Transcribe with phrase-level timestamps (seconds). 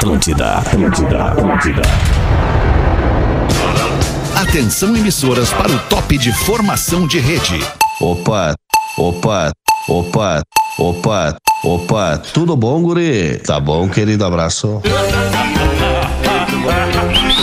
[0.00, 1.82] Atlântida, Atlântida, Atlântida.
[4.34, 7.62] Atenção emissoras para o top de formação de rede.
[8.00, 8.54] Opa,
[8.96, 9.50] opa,
[9.86, 10.40] opa,
[10.78, 13.36] opa, opa, tudo bom, guri?
[13.44, 14.80] Tá bom, querido, abraço.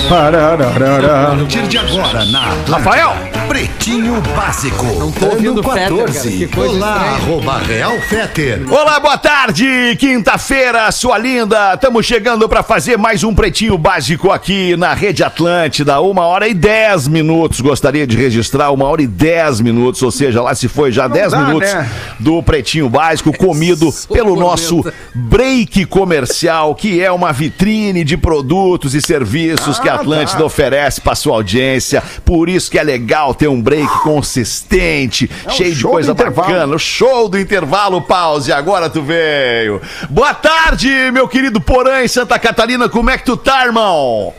[0.09, 4.85] A partir de agora na Rafael Pretinho Básico.
[4.99, 8.61] Não tô ouvindo o Fetter, Olá, arroba Real Feter.
[8.69, 11.73] Olá, boa tarde, quinta-feira, sua linda.
[11.73, 16.01] Estamos chegando para fazer mais um Pretinho Básico aqui na Rede Atlântida.
[16.01, 17.61] Uma hora e dez minutos.
[17.61, 21.31] Gostaria de registrar uma hora e dez minutos, ou seja, lá se foi já dez
[21.31, 21.89] dá, minutos né?
[22.19, 24.83] do Pretinho Básico comido pelo nosso
[25.15, 31.15] break comercial, que é uma vitrine de produtos e serviços que a Atlântida oferece para
[31.15, 32.03] sua audiência.
[32.25, 36.75] Por isso que é legal ter um break consistente, cheio de coisa bacana.
[36.75, 38.51] O show do intervalo, pause.
[38.51, 39.81] Agora tu veio.
[40.09, 42.89] Boa tarde, meu querido Porã em Santa Catarina.
[42.89, 44.33] Como é que tu tá, irmão?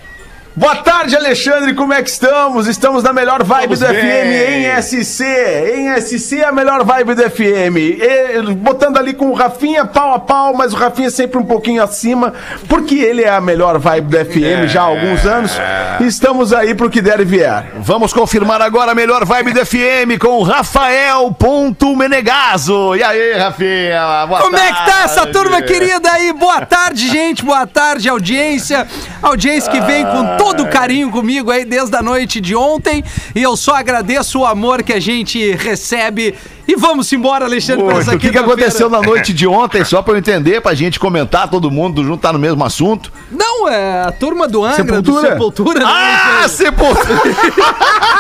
[0.59, 2.67] Boa tarde, Alexandre, como é que estamos?
[2.67, 4.11] Estamos na melhor vibe Estamos do bem.
[4.11, 5.25] FM em SC.
[5.77, 7.77] Em SC, a melhor vibe do FM.
[7.77, 11.81] E, botando ali com o Rafinha pau a pau, mas o Rafinha sempre um pouquinho
[11.81, 12.35] acima,
[12.69, 15.53] porque ele é a melhor vibe do FM já há alguns anos.
[16.01, 17.67] Estamos aí pro que der e vier.
[17.77, 22.97] Vamos confirmar agora a melhor vibe do FM com Rafael Ponto Menegaso.
[22.97, 24.27] E aí, Rafinha?
[24.27, 25.33] Boa Como é que tá essa tarde.
[25.35, 26.33] turma querida aí?
[26.33, 27.45] Boa tarde, gente.
[27.45, 28.89] Boa tarde, audiência.
[29.23, 33.05] Audiência que vem com todo o carinho comigo aí desde a noite de ontem.
[33.35, 36.35] E eu só agradeço o amor que a gente recebe.
[36.71, 38.11] E vamos embora, Alexandre, Muito.
[38.15, 41.71] O que, aconteceu na noite de ontem, só pra eu entender, pra gente comentar, todo
[41.71, 43.11] mundo junto tá no mesmo assunto?
[43.31, 45.31] Não, é a turma do Angra, do Sepultura?
[45.31, 45.81] Sepultura.
[45.81, 45.87] né,
[46.45, 47.23] Ah, sepultura!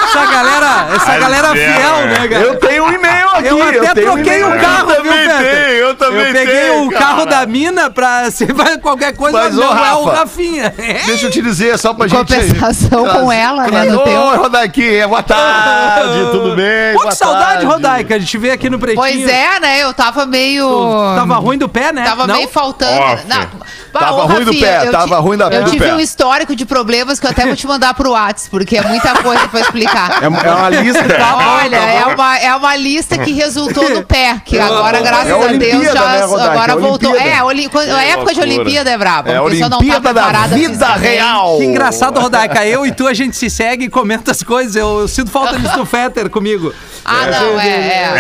[0.09, 2.43] Essa galera, essa galera fiel, né, cara?
[2.43, 3.49] Eu tenho um e-mail aqui.
[3.49, 4.59] Eu até tenho um troquei o aqui.
[4.65, 5.39] carro, Eu viu, também Peter?
[5.67, 7.05] tenho, eu também Eu peguei tenho, o cara.
[7.05, 10.75] carro da mina pra se vai qualquer coisa, Mas, não ô, é o Rafa, Rafinha.
[10.79, 10.93] É.
[11.05, 12.19] Deixa eu te dizer, só pra gente.
[12.19, 14.39] compensação com ela, né, no Oi, teu.
[14.39, 16.95] Rodaiquinha, boa tarde, tudo bem?
[16.95, 17.67] Pô, que saudade, tarde.
[17.67, 18.15] Rodaica.
[18.15, 19.01] A gente veio aqui no Pretinho.
[19.01, 19.83] Pois é, né?
[19.83, 20.69] Eu tava meio.
[21.17, 22.05] Tava ruim do pé, né?
[22.05, 22.37] Tava Não?
[22.37, 23.23] meio faltando.
[23.27, 23.69] Não.
[23.93, 25.95] Bah, Tava ô, ruim do pé, eu tava ti- ruim da- Eu tive pé.
[25.95, 29.15] um histórico de problemas que eu até vou te mandar pro Whats, porque é muita
[29.23, 30.23] coisa pra explicar.
[30.23, 31.01] É, é uma lista.
[31.03, 35.53] Olha, é, uma, é uma lista que resultou no pé, que agora, graças É a
[35.53, 37.17] Deus, já né, agora É voltou.
[37.17, 38.41] É, Oli- quando- a época de.
[38.41, 39.31] Olimpíada é braba.
[39.31, 41.57] É a a pessoa não tá preparada vida real.
[41.59, 42.65] Que engraçado, Rodaica.
[42.67, 44.77] Eu e tu, a gente se segue e comenta as coisas.
[44.77, 46.73] Eu, eu sinto falta disso do Fetter comigo.
[47.05, 48.13] Ah, não, é.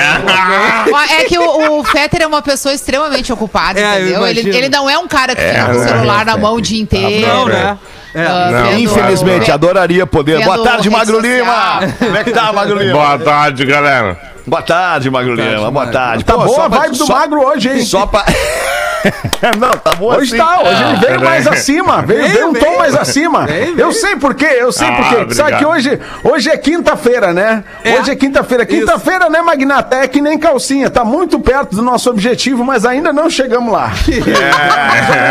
[1.10, 4.26] É, é que o, o Fetter é uma pessoa extremamente ocupada, É, eu entendeu?
[4.26, 6.80] Ele, ele não é um cara que fica com o celular na mão o dia
[6.80, 7.26] inteiro.
[7.26, 7.78] Não, né?
[8.14, 8.24] É.
[8.24, 10.38] Ah, vendo- Infelizmente, ve- adoraria poder.
[10.38, 11.36] vendo Boa tarde, Magro social.
[11.36, 11.94] Lima.
[11.98, 12.92] Como é que tá, Magro Lima?
[12.92, 14.18] Boa tarde, galera.
[14.46, 15.70] Boa tarde, Magro Lima.
[15.70, 16.24] Boa tarde.
[16.24, 17.84] Tá Pô, boa só a pra- vibe do só- magro hoje, hein?
[17.84, 18.24] Só pra.
[19.58, 20.44] Não, tá boa Hoje assim.
[20.44, 23.46] tá, hoje ele veio mais acima, veio, Veio, veio um tom mais acima.
[23.46, 25.34] Veio, Eu sei por quê, eu sei Ah, por quê.
[25.34, 25.58] Sabe obrigado.
[25.58, 27.62] que hoje, hoje é quinta-feira, né?
[27.84, 27.98] É.
[27.98, 28.66] Hoje é quinta-feira.
[28.66, 29.96] Quinta-feira, né, Magnata?
[29.96, 33.92] É que nem calcinha, tá muito perto do nosso objetivo, mas ainda não chegamos lá.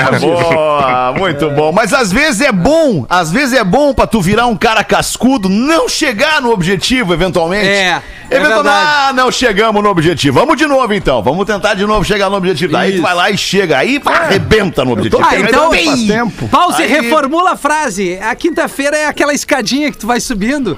[0.07, 1.71] É, boa, muito bom.
[1.71, 5.49] Mas às vezes é bom, às vezes é bom pra tu virar um cara cascudo,
[5.49, 7.67] não chegar no objetivo, eventualmente.
[7.67, 8.87] É, é Eventualmente, verdade.
[9.09, 10.39] ah, não chegamos no objetivo.
[10.39, 12.73] Vamos de novo então, vamos tentar de novo chegar no objetivo.
[12.73, 13.01] Daí tu Isso.
[13.03, 15.21] vai lá e chega, aí vai, arrebenta no objetivo.
[15.23, 16.47] Ah, então, Bem, faz tempo.
[16.47, 18.17] Pause, Aí- reformula a frase.
[18.21, 20.77] A quinta-feira é aquela escadinha que tu vai subindo.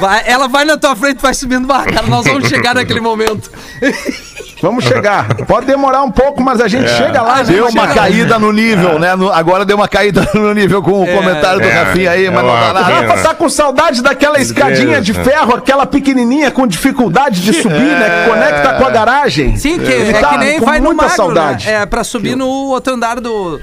[0.00, 1.70] Vai- ela vai na tua frente, vai subindo.
[1.72, 3.50] Ah, cara, nós vamos chegar naquele momento.
[4.60, 5.28] Vamos chegar.
[5.46, 7.42] Pode demorar um pouco, mas a gente chega lá.
[7.42, 9.14] Deu uma chega caída no nível, né?
[9.14, 12.38] No- agora deu uma caída no nível com o comentário do é, Rafinha aí, mas
[12.38, 12.80] é não dá uma nada.
[13.12, 18.24] Rafa tá com saudade daquela escadinha de ferro, aquela pequenininha com dificuldade de subir, né?
[18.24, 19.56] Que conecta com a garagem.
[19.56, 21.66] Sim, que Ele é tá que nem com vai no muita magro, saudade.
[21.66, 21.82] né?
[21.82, 23.60] É, pra subir no outro andar do...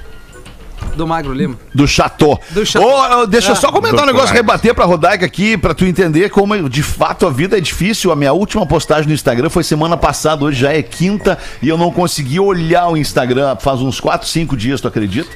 [0.95, 1.55] Do Magro Lima.
[1.73, 2.39] Do Chateau.
[2.51, 3.21] Do Chateau.
[3.21, 3.55] Ô, deixa eu Ah.
[3.57, 7.29] só comentar um negócio, rebater pra Rodaica aqui, pra tu entender como de fato a
[7.29, 8.11] vida é difícil.
[8.11, 11.77] A minha última postagem no Instagram foi semana passada, hoje já é quinta, e eu
[11.77, 15.29] não consegui olhar o Instagram faz uns 4, 5 dias, tu acredita?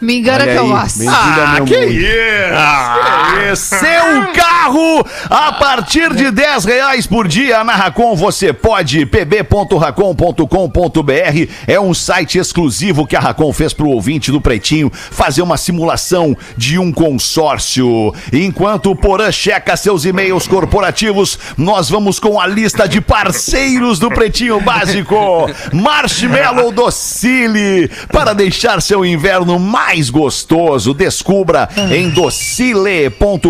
[0.00, 0.98] Me engana Olha que eu aí, gosto.
[0.98, 3.34] bem-vindo ao meu que isso!
[3.34, 3.76] Que isso!
[3.76, 11.80] Seu carro a partir de 10 reais por dia na Racon você pode pb.racon.com.br é
[11.80, 16.36] um site exclusivo que a Racon fez para o ouvinte do Pretinho fazer uma simulação
[16.56, 18.12] de um consórcio.
[18.32, 24.10] Enquanto o Porã checa seus e-mails corporativos, nós vamos com a lista de parceiros do
[24.10, 25.14] Pretinho Básico.
[25.72, 30.94] Marshmallow Docile para deixar seu inverno mais mais gostoso.
[30.94, 33.44] Descubra em docile.com.br.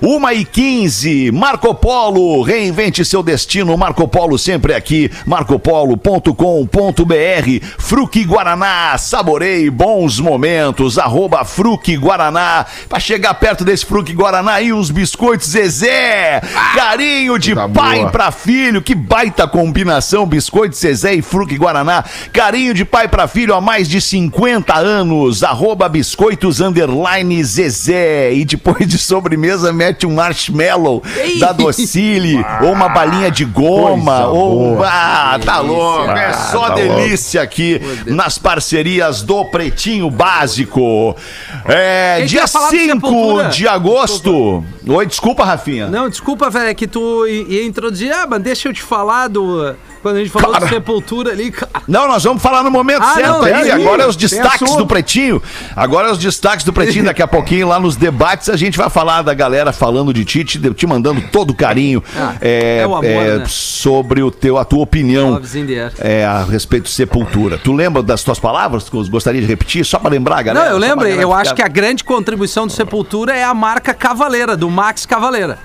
[0.00, 1.32] Uma e 15.
[1.32, 3.76] Marco Polo, reinvente seu destino.
[3.76, 5.10] Marco Polo sempre aqui.
[5.26, 7.66] marcopolo.com.br.
[7.78, 10.96] Fruque Guaraná, saborei bons momentos.
[10.98, 12.64] Arroba Fruque Guaraná.
[12.88, 16.40] Pra chegar perto desse Fruque Guaraná e os biscoitos Zezé.
[16.74, 18.10] Carinho de Tá pai boa.
[18.10, 18.80] pra filho.
[18.80, 20.24] Que baita combinação.
[20.24, 22.04] Biscoito Zezé e Fruque Guaraná.
[22.32, 25.42] Carinho de pai pra filho há mais de 50 anos.
[25.42, 28.32] Arroba biscoitos underline Zezé.
[28.34, 31.02] E depois de sobremesa mete um marshmallow
[31.40, 32.44] da Docile.
[32.62, 34.12] ou uma balinha de goma.
[34.16, 34.76] Coisa ou.
[34.76, 34.88] boa.
[34.88, 36.10] Ah, tá louco.
[36.10, 41.16] É só tá delícia aqui nas parcerias do Pretinho Básico.
[41.64, 43.48] É, Quem dia quer falar do 5 Sepultura?
[43.48, 44.64] de agosto.
[44.86, 45.88] Oi, desculpa, Rafinha.
[45.88, 48.12] Não, desculpa, velho, é que tu ia introduzir.
[48.12, 49.74] Ah, mas deixa eu te falar do.
[50.06, 50.66] Quando a gente falou Cara.
[50.66, 51.82] do Sepultura ali, cara.
[51.88, 53.72] Não, nós vamos falar no momento Ah, certo não, aí.
[53.72, 55.42] Agora é os destaques do Pretinho.
[55.74, 57.04] Agora é os destaques do Pretinho.
[57.06, 60.44] Daqui a pouquinho, lá nos debates, a gente vai falar da galera falando de ti,
[60.44, 63.44] te, te mandando todo carinho Ah, é, é o amor, é, né?
[63.48, 65.40] sobre o teu, a tua opinião
[65.98, 67.58] é, a respeito de Sepultura.
[67.58, 68.88] Tu lembra das tuas palavras?
[68.88, 69.84] que eu Gostaria de repetir?
[69.84, 70.66] Só pra lembrar, Não, galera.
[70.66, 73.52] eu Só pra lembro, eu ficar- acho que a grande contribuição do Sepultura é a
[73.52, 75.58] marca Cavaleira, do Max Cavaleira.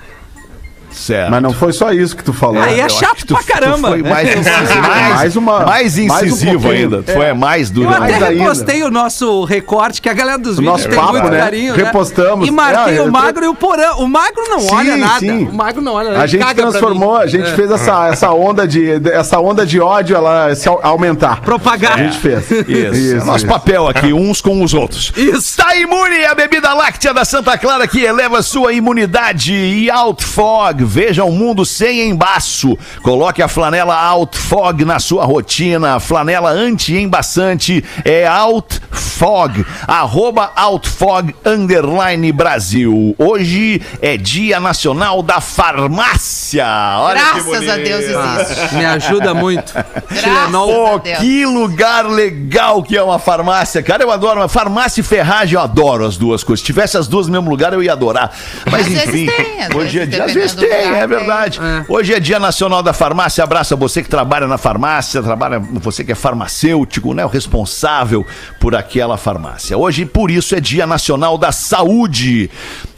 [0.92, 1.30] Certo.
[1.30, 2.60] Mas não foi só isso que tu falou.
[2.62, 3.88] Aí é Eu acho chato que tu- pra tu caramba.
[3.88, 7.02] Foi mais incisivo, mais, Mais uma- mais mais um incisivo ainda.
[7.02, 7.88] Tu Foi mais Eu duro.
[7.90, 8.42] até Mais ainda.
[8.42, 11.38] repostei o nosso recorte, que a galera dos O vídeos nosso tem papo, muito né?
[11.38, 11.74] carinho.
[11.74, 12.46] Repostamos.
[12.46, 13.92] E marquei É, o eu- Magro e o Porã.
[13.96, 15.18] O Magro não Sim, olha nada.
[15.20, 15.44] sim.
[15.46, 16.22] O Magro não olha nada.
[16.22, 17.54] A gente transformou, a gente É.
[17.54, 21.40] fez essa, essa onda de essa onda de ódio ela se au- aumentar.
[21.40, 21.94] Propagar.
[21.94, 22.50] A gente fez.
[22.50, 22.66] Isso.
[23.22, 23.46] é nosso isso.
[23.46, 25.12] papel aqui, uns com os outros.
[25.16, 25.56] Isso.
[25.56, 30.81] Tá imune a bebida láctea da Santa Clara que eleva sua imunidade e Outfog.
[30.86, 32.76] Veja o mundo sem embaço.
[33.02, 36.00] Coloque a flanela Outfog na sua rotina.
[36.00, 39.64] Flanela anti-embaçante é Outfog.
[39.86, 43.14] Arroba Outfog underline Brasil.
[43.18, 46.66] Hoje é Dia Nacional da Farmácia.
[46.98, 47.76] Olha que Graças a.
[47.76, 48.74] Deus existe.
[48.76, 49.72] Me ajuda muito.
[49.72, 50.96] Graças Tilenol.
[50.96, 51.18] a Deus.
[51.18, 54.02] Que lugar legal que é uma farmácia, cara.
[54.02, 54.40] Eu adoro.
[54.40, 56.60] Uma farmácia e ferragem, eu adoro as duas coisas.
[56.60, 58.32] Se tivesse as duas no mesmo lugar, eu ia adorar.
[58.70, 60.24] Mas Às enfim, tem, hoje é dia.
[60.24, 61.60] Às vezes tem, dependendo do lugar, é verdade.
[61.60, 61.84] É.
[61.88, 63.42] Hoje é Dia Nacional da Farmácia.
[63.44, 67.24] Abraço a você que trabalha na farmácia, trabalha, você que é farmacêutico, né?
[67.24, 68.26] O responsável
[68.60, 69.76] por aquela farmácia.
[69.76, 72.50] Hoje, por isso, é Dia Nacional da Saúde.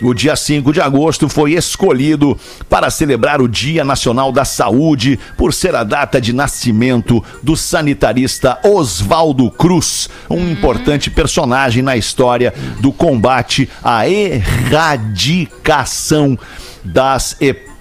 [0.02, 2.38] O dia 5 de agosto foi escolhido
[2.68, 8.58] para celebrar o Dia Nacional da Saúde, por ser a data de nascimento do sanitarista
[8.62, 15.44] Oswaldo Cruz, um importante personagem na história do combate à erradicação
[16.84, 17.73] das epidemias.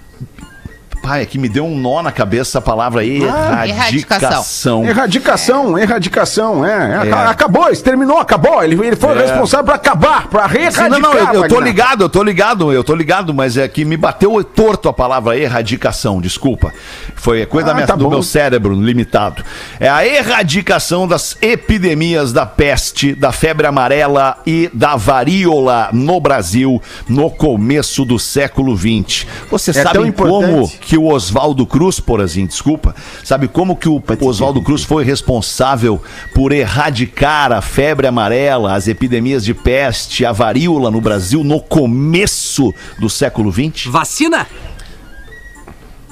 [1.04, 4.84] Pai, é que me deu um nó na cabeça a palavra erradicação.
[4.86, 6.96] Erradicação, erradicação, é.
[6.96, 7.26] Aca- É.
[7.34, 8.62] Acabou, exterminou, acabou.
[8.64, 9.20] Ele, ele foi É.
[9.26, 10.88] responsável pra acabar, pra erradicar.
[10.88, 13.84] não, não, eu, eu tô ligado, eu tô ligado, eu tô ligado, mas é que
[13.84, 16.72] me bateu torto a palavra erradicação, desculpa.
[17.14, 18.10] Foi coisa Ah, minha- tá do bom.
[18.10, 19.44] meu cérebro limitado.
[19.78, 26.80] É a erradicação das epidemias da peste, da febre amarela e da varíola no Brasil
[27.08, 29.26] no começo do século XX.
[29.50, 30.78] Você É sabe como importante.
[30.78, 36.02] que o Oswaldo Cruz, porazinho, desculpa, sabe como que o Oswaldo Cruz foi responsável
[36.34, 42.72] por erradicar a febre amarela, as epidemias de peste, a varíola no Brasil no começo
[42.98, 43.86] do século XX?
[43.86, 44.46] Vacina?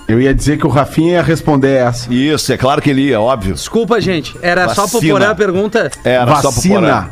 [0.08, 2.12] Eu ia dizer que o Rafinha ia responder essa.
[2.12, 3.54] Isso, é claro que ele ia, óbvio.
[3.54, 4.36] Desculpa, gente.
[4.42, 5.12] Era só pro Vacina.
[5.12, 5.90] Porã a pergunta.
[6.04, 7.08] Era só pro Porã.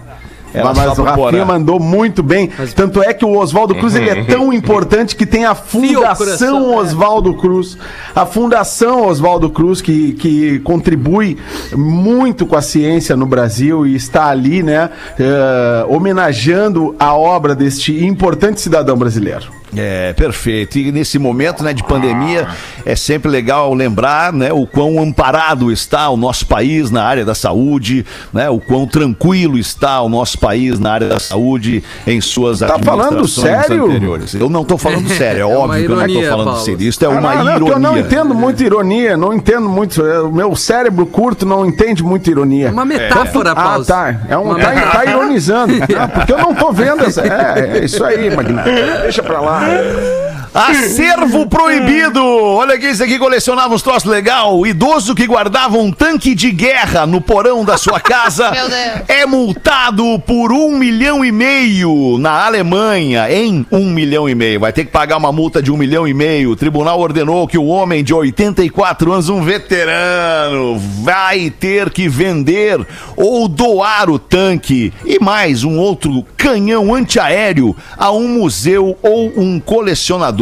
[0.54, 2.50] Mas o Rafinha mandou muito bem.
[2.74, 6.72] Tanto é que o Oswaldo Cruz ele é tão importante que tem a Fundação coração,
[6.72, 6.76] é.
[6.76, 7.78] Oswaldo Cruz.
[8.14, 11.38] A Fundação Oswaldo Cruz que, que contribui
[11.72, 18.04] muito com a ciência no Brasil e está ali, né, eh, homenageando a obra deste
[18.04, 19.59] importante cidadão brasileiro.
[19.76, 20.78] É, perfeito.
[20.78, 22.48] E nesse momento né, de pandemia,
[22.84, 27.34] é sempre legal lembrar né, o quão amparado está o nosso país na área da
[27.34, 32.58] saúde, né, o quão tranquilo está o nosso país na área da saúde em suas
[32.60, 33.86] Tá falando sério?
[33.86, 34.34] anteriores.
[34.34, 36.60] Eu não estou falando sério, é, uma óbvio que eu não estou falando Paulo.
[36.60, 36.82] sério.
[36.82, 37.72] Isso é Ah, uma não, não, ironia.
[37.74, 40.04] eu não entendo muito ironia, não entendo muito.
[40.04, 42.70] é, O meu cérebro curto não entende muito ironia.
[42.70, 43.84] Uma metáfora, Ah, Paulo.
[43.84, 44.16] tá.
[44.28, 45.74] É um, Uma tá, tá ironizando.
[46.00, 47.20] Ah, porque eu não tô vendo essa.
[47.22, 48.70] É, é isso aí, Magnato.
[49.02, 50.29] Deixa pra lá ar.
[50.52, 52.20] Acervo proibido!
[52.20, 54.66] Olha aqui, esse aqui colecionava uns troços legal.
[54.66, 58.50] Idoso que guardava um tanque de guerra no porão da sua casa
[59.06, 64.58] é multado por um milhão e meio na Alemanha, em um milhão e meio.
[64.58, 66.50] Vai ter que pagar uma multa de um milhão e meio.
[66.50, 72.84] O tribunal ordenou que o homem de 84 anos, um veterano, vai ter que vender
[73.16, 79.60] ou doar o tanque e mais um outro canhão antiaéreo a um museu ou um
[79.60, 80.39] colecionador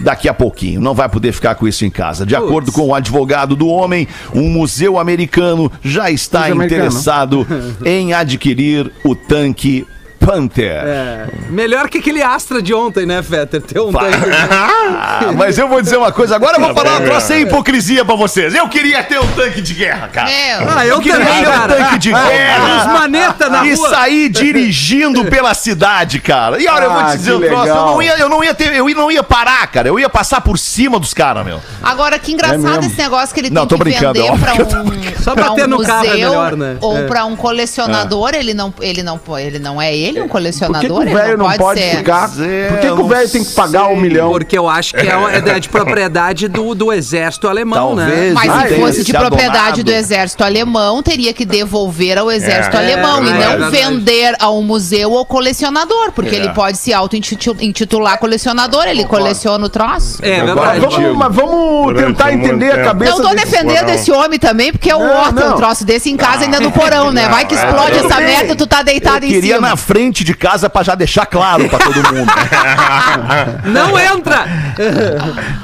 [0.00, 0.80] daqui a pouquinho.
[0.80, 2.24] Não vai poder ficar com isso em casa.
[2.24, 6.80] De acordo com o advogado do homem, um museu americano já está Museu americano.
[6.82, 7.46] interessado
[7.84, 9.86] em adquirir o tanque
[10.24, 10.82] Panther.
[10.84, 13.60] É, melhor que aquele Astra de ontem, né, Fetter?
[13.60, 14.16] Ter um tanque.
[14.50, 18.04] Ah, mas eu vou dizer uma coisa agora, eu vou falar uma troça sem hipocrisia
[18.04, 18.54] pra vocês.
[18.54, 20.28] Eu queria ter um tanque de guerra, cara.
[20.30, 20.68] Meu.
[20.70, 22.76] Ah, eu queria também, ter um tanque de guerra.
[22.78, 23.90] Os maneta na e rua.
[23.90, 26.60] sair dirigindo pela cidade, cara.
[26.62, 28.54] E olha, eu vou Ah, te dizer um troço, eu não, ia, eu não ia
[28.54, 29.88] ter, eu não ia parar, cara.
[29.88, 31.60] Eu ia passar por cima dos caras, meu.
[31.82, 32.84] Agora, que engraçado mesmo.
[32.84, 35.22] esse negócio que ele Não, tem tô que brincando, é vender óbvio pra eu um,
[35.22, 36.76] Só pra bater um no museu carro é melhor, né?
[36.80, 37.06] ou É.
[37.06, 38.30] pra um colecionador.
[38.34, 40.80] Ele não, ele não, ele não é ele um Por colecionador.
[40.80, 41.96] que, que o ele velho não pode ser.
[41.96, 42.30] ficar?
[42.40, 44.00] É, Por que, que o velho não tem que pagar um sei.
[44.00, 44.30] milhão?
[44.30, 48.06] Porque eu acho que é, uma- é de propriedade do, do exército alemão, né?
[48.06, 48.34] Talvez.
[48.34, 49.84] Mas Ah, se é, fosse de propriedade adonado.
[49.84, 52.80] do exército alemão, teria que devolver ao exército É.
[52.80, 56.92] alemão É, e é não vender a um museu ou colecionador, porque ele pode se
[56.92, 60.18] auto-intitular colecionador, ele coleciona o troço.
[60.22, 60.80] É Mas verdade.
[60.80, 64.90] vamos, mas vamos tentar entender a cabeça Não tô desse- defendendo esse homem também, porque
[64.90, 65.52] é o Não, Otto, não.
[65.54, 67.28] um troço desse em casa ainda no porão, né?
[67.28, 69.68] Vai que explode essa merda, tu tá deitado em queria cima.
[69.68, 72.32] na frente de casa pra já deixar claro pra todo mundo.
[73.64, 74.44] Não entra!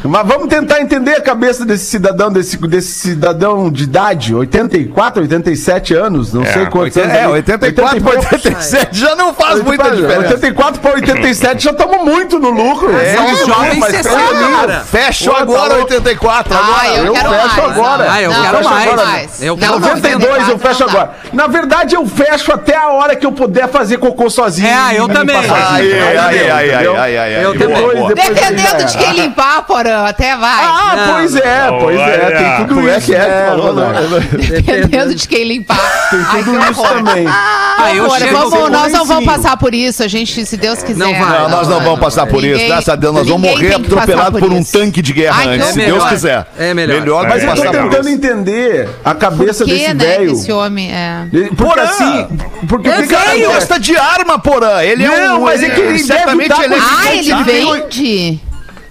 [0.05, 5.95] Mas vamos tentar entender a cabeça desse cidadão, desse, desse cidadão de idade, 84, 87
[5.95, 7.13] anos, não sei quantos anos.
[7.15, 7.33] É, ali.
[7.33, 8.45] 84 pra 80 e poucos.
[8.45, 10.35] 87 já não faz muita Oitenta- diferença.
[10.35, 12.95] 84 para 87 já estamos muito no lucro.
[12.97, 14.81] É, São mas jovens mas 60, peraí, cara.
[14.81, 15.83] Fecha Pô, tá agora louco.
[15.95, 16.55] 84.
[16.55, 16.89] Ah, agora.
[16.99, 17.59] eu, fecho mais.
[17.59, 18.05] agora.
[18.05, 18.95] Não, Ah, eu não, quero mais.
[18.97, 19.43] mais.
[19.43, 20.29] Eu quero não, 92 eu
[20.59, 21.11] 94 fecho agora.
[21.33, 24.69] Na verdade, eu fecho até a hora que eu puder fazer cocô sozinho.
[24.69, 25.37] É, eu e também.
[25.37, 27.43] Aí, aí, aí, aí, aí, aí, aí.
[27.43, 27.77] Eu também.
[27.77, 30.65] aí Dependendo de quem limpar, porã, até vai.
[30.65, 31.15] Ah, Não.
[31.15, 32.03] pois é, pois é.
[32.03, 32.37] Olha.
[32.39, 33.07] Tem tudo Como é isso.
[33.07, 33.19] que é?
[33.19, 34.37] né, Falou, não, Rodaica?
[34.63, 36.09] Dependendo de quem limpar.
[36.11, 37.27] Tem tudo que isso também.
[37.29, 40.99] Ah, eu chego nós não vamos passar por isso, a gente, se Deus quiser.
[40.99, 41.41] Não vai.
[41.43, 42.53] Não, nós não vamos passar por isso.
[42.53, 45.57] Ninguém- Graças a Deus, nós vamos morrer passar atropelados por um tanque de guerra Ai,
[45.57, 45.93] antes, se horror.
[45.93, 46.47] Deus quiser.
[46.59, 47.01] É melhor.
[47.01, 48.17] Melhor Mas eu tô passar por tentando isso.
[48.17, 50.33] entender a cabeça Por que, desse né, velho.
[50.33, 51.27] esse homem é...
[51.31, 51.83] Porque Porã!
[51.83, 52.29] assim.
[52.69, 54.83] Porque É o Cara, gosta de arma, porã.
[54.83, 55.45] Ele é Não, um.
[55.45, 58.41] mas é que ele certamente deve ele é Ah, ele vende?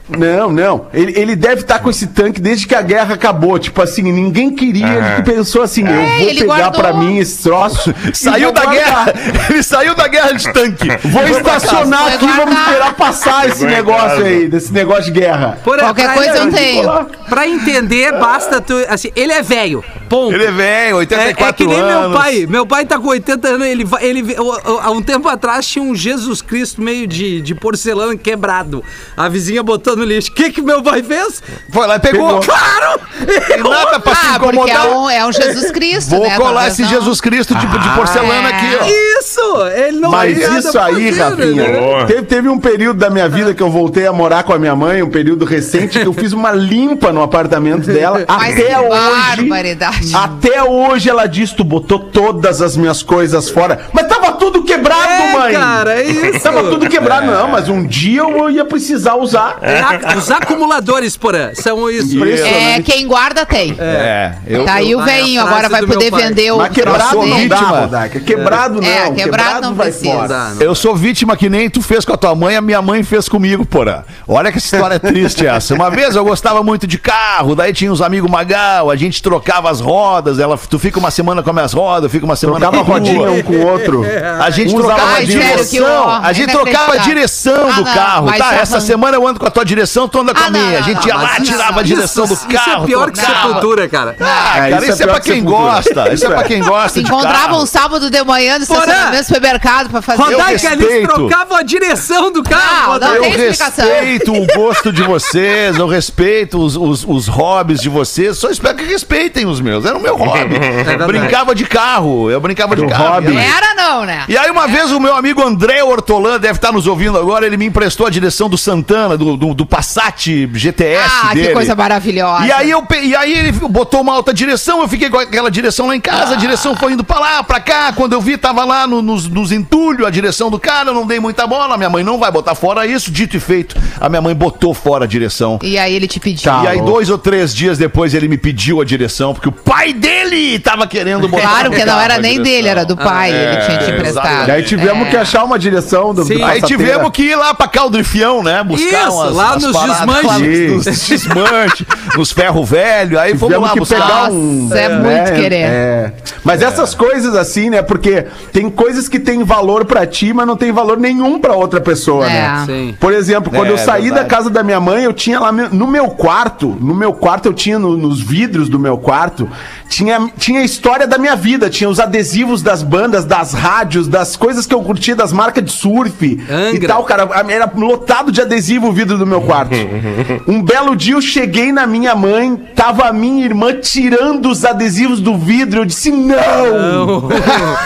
[0.10, 0.88] Não, não.
[0.94, 3.60] Ele, ele deve estar com esse tanque desde que a guerra acabou.
[3.60, 4.88] Tipo assim, ninguém queria.
[5.16, 6.82] Ele pensou assim: eu vou ele pegar guardou.
[6.82, 7.94] pra mim esse troço.
[8.14, 9.14] Saiu vou da guerra.
[9.50, 10.88] Ele saiu da guerra de tanque.
[11.08, 15.58] Vou estacionar aqui e vamos esperar passar esse negócio aí, desse negócio de guerra.
[15.64, 17.06] Por- Qualquer coisa eu tenho.
[17.30, 18.74] Pra entender, basta tu.
[18.88, 19.84] Assim, ele é velho.
[20.10, 20.34] Ponto.
[20.34, 22.10] Ele é velho, É, 84 é que nem anos.
[22.12, 22.46] meu pai.
[22.48, 23.68] Meu pai tá com 80 anos.
[23.68, 24.36] Ele, vai- ele,
[24.82, 28.82] há um tempo atrás tinha um Jesus Cristo meio de, de porcelana quebrado.
[29.18, 30.30] A vizinha botou no lixo.
[30.32, 31.42] O que que meu pai fez?
[31.70, 32.39] Foi lá e pegou.
[32.39, 32.42] Pegou.
[32.42, 33.00] Claro!
[33.20, 34.88] E nada pra se Ah, porque é incomodar.
[34.98, 36.36] um, é um Jesus Cristo, Vou né?
[36.36, 36.89] colar Talvez esse não.
[36.89, 38.54] Jesus Cristo de, de porcelana é.
[38.54, 38.86] aqui, ó.
[39.20, 39.68] Isso!
[39.75, 41.80] Ele não Mas nada isso pra aí, fazer, Rafinha, né?
[41.80, 42.06] Boa.
[42.06, 44.75] teve, teve um período da minha vida que eu voltei a morar com a minha
[44.75, 48.24] mãe, um período recente, que eu fiz uma limpa no apartamento dela.
[48.30, 49.42] Mas até hoje.
[49.42, 50.16] barbaridade.
[50.16, 53.80] Até hoje ela disse: tu botou todas as minhas coisas fora.
[53.92, 54.26] Mas tava
[54.67, 55.53] quebrado, É, mãe!
[55.53, 56.39] cara, é isso.
[56.41, 59.57] Tava tudo quebrado, não, mas um dia eu ia precisar usar.
[59.62, 62.24] É, a- os acumuladores, porã, são isso.
[62.24, 63.75] É, quem guarda tem.
[63.79, 67.25] É, eu, tá aí o Ah, é veinho, agora vai poder vender o Mas quebrado
[67.25, 67.57] não dá.
[67.57, 68.19] Rodaica.
[68.19, 68.88] Quebrado não.
[68.88, 70.12] É, quebrado não vai precisa.
[70.13, 70.51] fora.
[70.59, 73.29] Eu sou vítima que nem tu fez com a tua mãe, a minha mãe fez
[73.29, 74.05] comigo, porra.
[74.27, 75.74] Olha que história é triste essa.
[75.74, 79.69] Uma vez eu gostava muito de carro, daí tinha uns amigos Magal, a gente trocava
[79.69, 82.59] as rodas, ela, tu fica uma semana com as minhas rodas, eu fico uma semana
[82.59, 84.03] Trocava com a rodinha um com o outro.
[84.41, 86.10] A gente Um usava trocava a direção.
[86.24, 88.56] a gente é trocava a direção Ah, do não, carro, tá?
[88.56, 90.78] Essa semana eu ando com a tua direção, tu anda com a Ah, não, minha.
[90.78, 92.84] a não, gente não, ia lá, tirava a isso- direção do Isso carro.
[92.84, 94.16] é pior que sepultura, cara.
[94.20, 94.24] Ah,
[94.68, 95.72] É, cara, isso é isso é pior pra que quem sepultura.
[95.74, 96.14] gosta.
[96.14, 97.06] Isso é pra quem gosta Se
[97.54, 98.80] um sábado de manhã no Porã!
[98.82, 101.14] estacionamento do supermercado pra fazer Rodaica, eles respeito.
[101.14, 103.00] trocavam a direção do carro.
[103.00, 103.16] Não, não.
[103.16, 103.86] Eu tem explicação.
[103.86, 108.76] respeito o gosto de vocês, eu respeito os, os, os hobbies de vocês, só espero
[108.78, 109.86] que respeitem os meus.
[109.86, 110.58] Era o meu hobby.
[111.08, 113.14] brincava de carro, eu brincava de carro.
[113.16, 113.38] hobby.
[113.38, 114.24] Aí- Era não, né?
[114.28, 117.46] E aí Aí uma vez o meu amigo André Hortolã deve estar nos ouvindo agora,
[117.46, 121.48] ele me emprestou a direção do Santana, do, do, do Passat GTS Ah, dele.
[121.48, 122.46] que coisa maravilhosa.
[122.46, 125.88] E aí, eu, e aí ele botou uma alta direção, eu fiquei com aquela direção
[125.88, 128.63] lá em casa, a direção foi indo pra lá, pra cá, quando eu vi, tava
[128.63, 131.89] lá no- nos, nos entulhos a direção do cara, eu não dei muita bola, minha
[131.89, 135.08] mãe não vai botar fora isso, dito e feito, a minha mãe botou fora a
[135.08, 135.60] direção.
[135.62, 136.50] E aí ele te pediu.
[136.50, 136.62] Tá.
[136.63, 139.92] E aí, dois ou três dias depois, ele me pediu a direção, porque o pai
[139.92, 142.44] dele tava querendo botar Claro, que não era nem direção.
[142.44, 144.37] dele, era do pai, ele tinha te emprestado.
[144.46, 145.10] E aí tivemos É.
[145.10, 146.38] que achar uma direção do, Sim.
[146.39, 148.63] do Aí tivemos que ir lá pra Caldo e Fião, né?
[148.63, 150.27] Buscar Isso, umas, lá umas nos paradas desmanche.
[150.27, 153.20] lá Nos, nos desmanche, nos ferro velho.
[153.20, 154.01] Aí fomos Tivemos lá que buscar.
[154.01, 154.63] pegar um.
[154.63, 155.56] Nossa, é muito querer.
[155.62, 156.13] é.
[156.44, 157.82] Mas essas coisas assim, né?
[157.82, 161.79] Porque tem coisas que têm valor pra ti, mas não tem valor nenhum pra outra
[161.82, 162.29] pessoa, É.
[162.29, 162.63] né?
[162.65, 162.96] Sim.
[163.00, 164.24] Por exemplo, quando É, eu saí verdade.
[164.24, 167.53] da casa da minha mãe, eu tinha lá no meu quarto, no meu quarto eu
[167.53, 169.50] tinha no- nos vidros do meu quarto,
[169.89, 174.26] tinha, tinha a história da minha vida, tinha os adesivos das bandas, das rádios, das
[174.36, 176.75] coisas que eu curtia, das marcas de surf Angra.
[176.75, 177.27] e tal, cara.
[177.50, 179.74] Era lotado de adesivo o vidro do meu quarto.
[180.48, 185.19] um belo dia eu cheguei na minha mãe, tava a minha irmã tirando os adesivos
[185.22, 185.81] do vidro.
[185.81, 187.27] Eu disse: Não!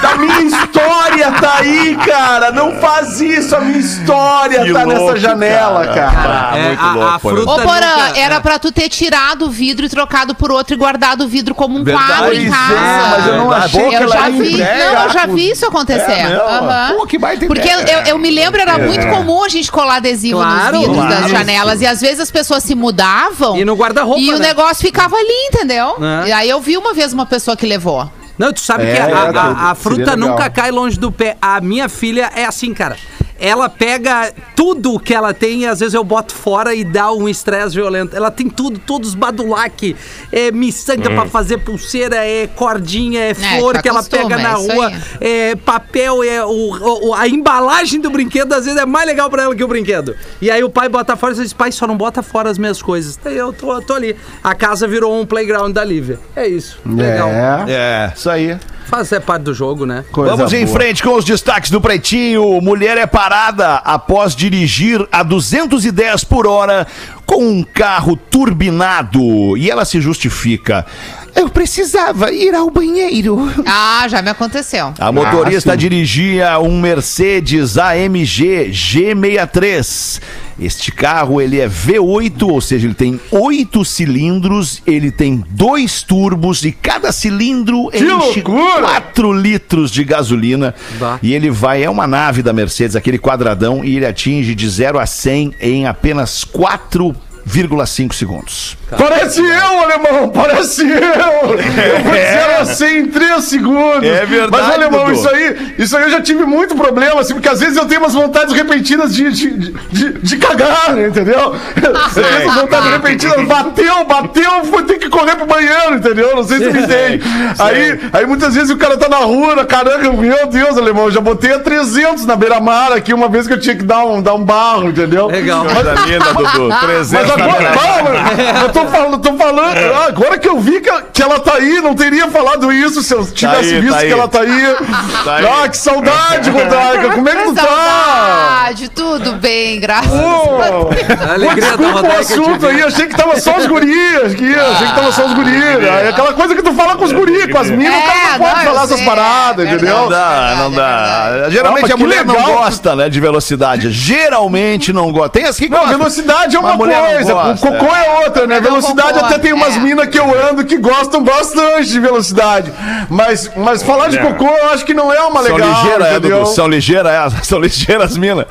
[0.01, 2.51] da minha história tá aí, cara!
[2.51, 6.50] Não faz isso, a minha história Que tá louco, nessa janela, cara.
[6.51, 9.50] Ah, É, muito a- a louco, fruta- Ô, Porã, era pra tu ter tirado o
[9.50, 12.50] vidro e trocado por outro e guardado o vidro como um Verdade, quadro em Pois
[12.50, 12.74] casa.
[12.74, 13.65] é, mas eu não Verdade.
[13.65, 16.12] achei Pô, que Eu ela já ia vi, não, eu já vi isso acontecer.
[16.12, 16.96] É Aham.
[16.98, 17.98] Pô, que baita Porque eu, ideia.
[18.00, 21.22] eu- eu me lembro, era muito comum a gente colar adesivo Claro, nos vidros claro.
[21.22, 21.82] das janelas.
[21.82, 23.58] E às vezes as pessoas se mudavam.
[23.58, 24.48] E no guarda-roupa, E o né?
[24.48, 25.96] negócio ficava ali, entendeu?
[26.25, 26.30] É.
[26.30, 28.10] E aí eu vi uma vez uma pessoa que levou.
[28.38, 31.38] Não, tu sabe É, que a, é, a- a- fruta nunca cai longe do pé.
[31.42, 32.98] A minha filha é assim, cara.
[33.41, 37.27] Ela pega tudo que ela tem e às vezes eu boto fora e dá um
[37.27, 38.15] estresse violento.
[38.15, 39.95] Ela tem tudo, todos os badulac,
[40.31, 44.53] é miçanga pra fazer pulseira, é cordinha, é flor te que ela pega na é
[44.53, 49.27] rua, é papel, é o, o- a embalagem do brinquedo às vezes é mais legal
[49.29, 50.15] pra ela que o brinquedo.
[50.39, 52.79] E aí o pai bota fora e diz, pai, só não bota fora as minhas
[52.81, 53.17] coisas.
[53.24, 54.15] Daí eu tô, tô ali.
[54.43, 56.19] A casa virou um playground da Lívia.
[56.36, 56.79] É isso.
[56.86, 57.29] Legal.
[57.29, 58.57] É, É, isso aí.
[58.91, 60.03] Faz é parte do jogo, né?
[60.12, 60.77] coisa Vamos em boa.
[60.77, 62.60] frente com os destaques do Pretinho.
[62.60, 66.86] Mulher é parada após dirigir a 210 por hora
[67.25, 69.55] com um carro turbinado.
[69.55, 70.86] E ela se justifica.
[71.35, 73.50] Eu precisava ir ao banheiro.
[73.65, 74.93] Ah, já me aconteceu.
[75.00, 80.21] A motorista Ah, dirigia um Mercedes AMG G63.
[80.59, 86.63] Este carro ele é V8, ou seja, ele tem oito cilindros, ele tem dois turbos
[86.63, 88.81] e cada cilindro enche loucura!
[88.81, 90.75] 4 litros de gasolina.
[91.00, 91.17] Bah.
[91.23, 95.00] E ele vai, é uma nave da Mercedes, aquele quadradão, e ele atinge de 0
[95.00, 98.77] a 100 em apenas 4,5 segundos.
[98.98, 100.91] Parece eu, alemão, parece eu!
[100.91, 104.03] Eu vou dizer assim em 3 segundos.
[104.03, 105.13] É verdade, Mas, alemão, Dudu.
[105.13, 108.01] isso aí, isso aí eu já tive muito problema, assim, porque às vezes eu tenho
[108.01, 109.50] umas vontades repentinas de, de,
[109.92, 111.55] de, de- cagar, entendeu?
[111.81, 116.35] Eu tenho essas vontades repentinas, bateu, bateu, vou ter que correr pro banheiro, entendeu?
[116.35, 117.24] Não sei se me entende.
[117.59, 121.11] Aí, aí muitas vezes o cara tá na rua, na caranga, meu Deus, alemão, eu
[121.11, 124.22] já botei a 300 na beira-mar aqui uma vez que eu tinha que dar um,
[124.22, 125.27] dar um barro, entendeu?
[125.27, 125.66] Legal.
[125.66, 126.70] Coisa linda, Dudu.
[126.81, 128.53] 300 Mas na agora, beira-mar.
[128.55, 129.61] não, eu tô falando, tô falando,
[129.96, 133.13] ah, agora que eu vi que, que ela tá aí, não teria falado isso se
[133.13, 134.75] eu tivesse aí, visto tá que ela tá aí.
[135.24, 135.46] Tá aí.
[135.46, 137.61] Ah, que saudade, Rodaica, como é que tu tá?
[137.61, 140.25] Saudade, tudo bem, graças a Deus.
[140.25, 144.53] Pô, A alegria da desculpa o assunto aí, achei que tava só os gurias aqui,
[144.55, 145.77] achei que tava só os gurias.
[145.83, 148.31] Aí aquela coisa que tu fala com os gurias, com as minas, o cara É,
[148.31, 149.98] não pode não, falar essas sei, paradas, é entendeu?
[149.98, 151.50] Não dá, não dá.
[151.50, 152.53] Geralmente Ah, a que mulher não legal.
[152.53, 153.91] gosta, né, de velocidade.
[153.91, 155.29] Geralmente não gosta.
[155.29, 155.98] Tem as que Não, gostam.
[155.98, 158.59] velocidade é uma não coisa, cocô é outra, né?
[158.72, 159.79] Velocidade cocô, até tem umas é.
[159.79, 162.74] minas que eu ando que gostam bastante de velocidade.
[163.10, 166.20] Mas, mas falar de cocô eu acho que não é uma São legal, ligeiras, é?
[166.20, 166.46] Dudu?
[166.48, 168.46] São ligeiras, é, são ligeiras as minas.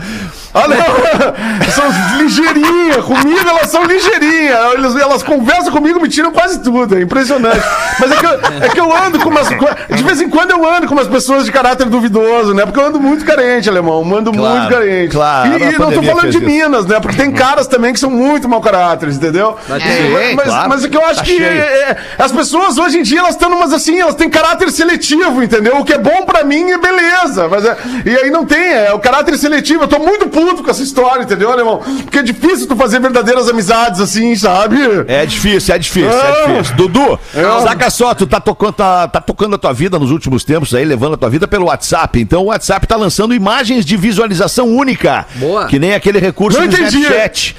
[0.52, 0.76] Ah, não.
[1.70, 1.84] São
[2.18, 3.04] ligeirinhas.
[3.04, 4.56] Comigo elas são ligeirinhas.
[4.56, 6.96] Elas, elas conversam comigo, me tiram quase tudo.
[6.96, 7.62] É impressionante.
[7.98, 8.30] Mas é que, eu,
[8.64, 9.48] é que eu ando com umas.
[9.48, 12.64] De vez em quando eu ando com umas pessoas de caráter duvidoso, né?
[12.66, 14.04] Porque eu ando muito carente, alemão.
[14.08, 15.12] Eu ando Claro, muito carente.
[15.14, 15.50] claro.
[15.58, 16.46] E, e não tô falando de isso.
[16.46, 16.98] Minas, né?
[17.00, 19.56] Porque tem caras também que são muito mau caráter, entendeu?
[19.68, 20.34] Mas É.
[20.34, 20.68] Mas, claro.
[20.68, 23.32] mas é que eu acho Tá que é, é, as pessoas hoje em dia elas
[23.34, 25.78] estão numas assim, elas têm caráter seletivo, entendeu?
[25.78, 27.46] O que é bom pra mim é beleza.
[27.48, 29.84] Mas é- e aí não tem, é o caráter seletivo.
[29.84, 31.78] Eu tô muito puto com essa história, entendeu, alemão?
[32.02, 34.76] Porque é difícil tu fazer verdadeiras amizades assim, sabe?
[35.06, 36.46] É difícil, é difícil, é Ah.
[36.52, 36.76] difícil.
[36.76, 37.18] Dudu,
[37.62, 40.84] saca só, tu tá tocando, tá, tá tocando a tua vida nos últimos tempos aí,
[40.84, 42.20] levando a tua vida pelo WhatsApp.
[42.20, 45.26] Então o WhatsApp tá lançando imagens de visualização única.
[45.36, 45.66] Boa.
[45.66, 46.98] Que nem aquele recurso Não do entendi.
[46.98, 47.56] Snapchat.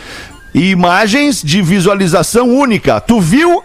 [0.54, 3.00] Imagens de visualização única.
[3.00, 3.64] Tu viu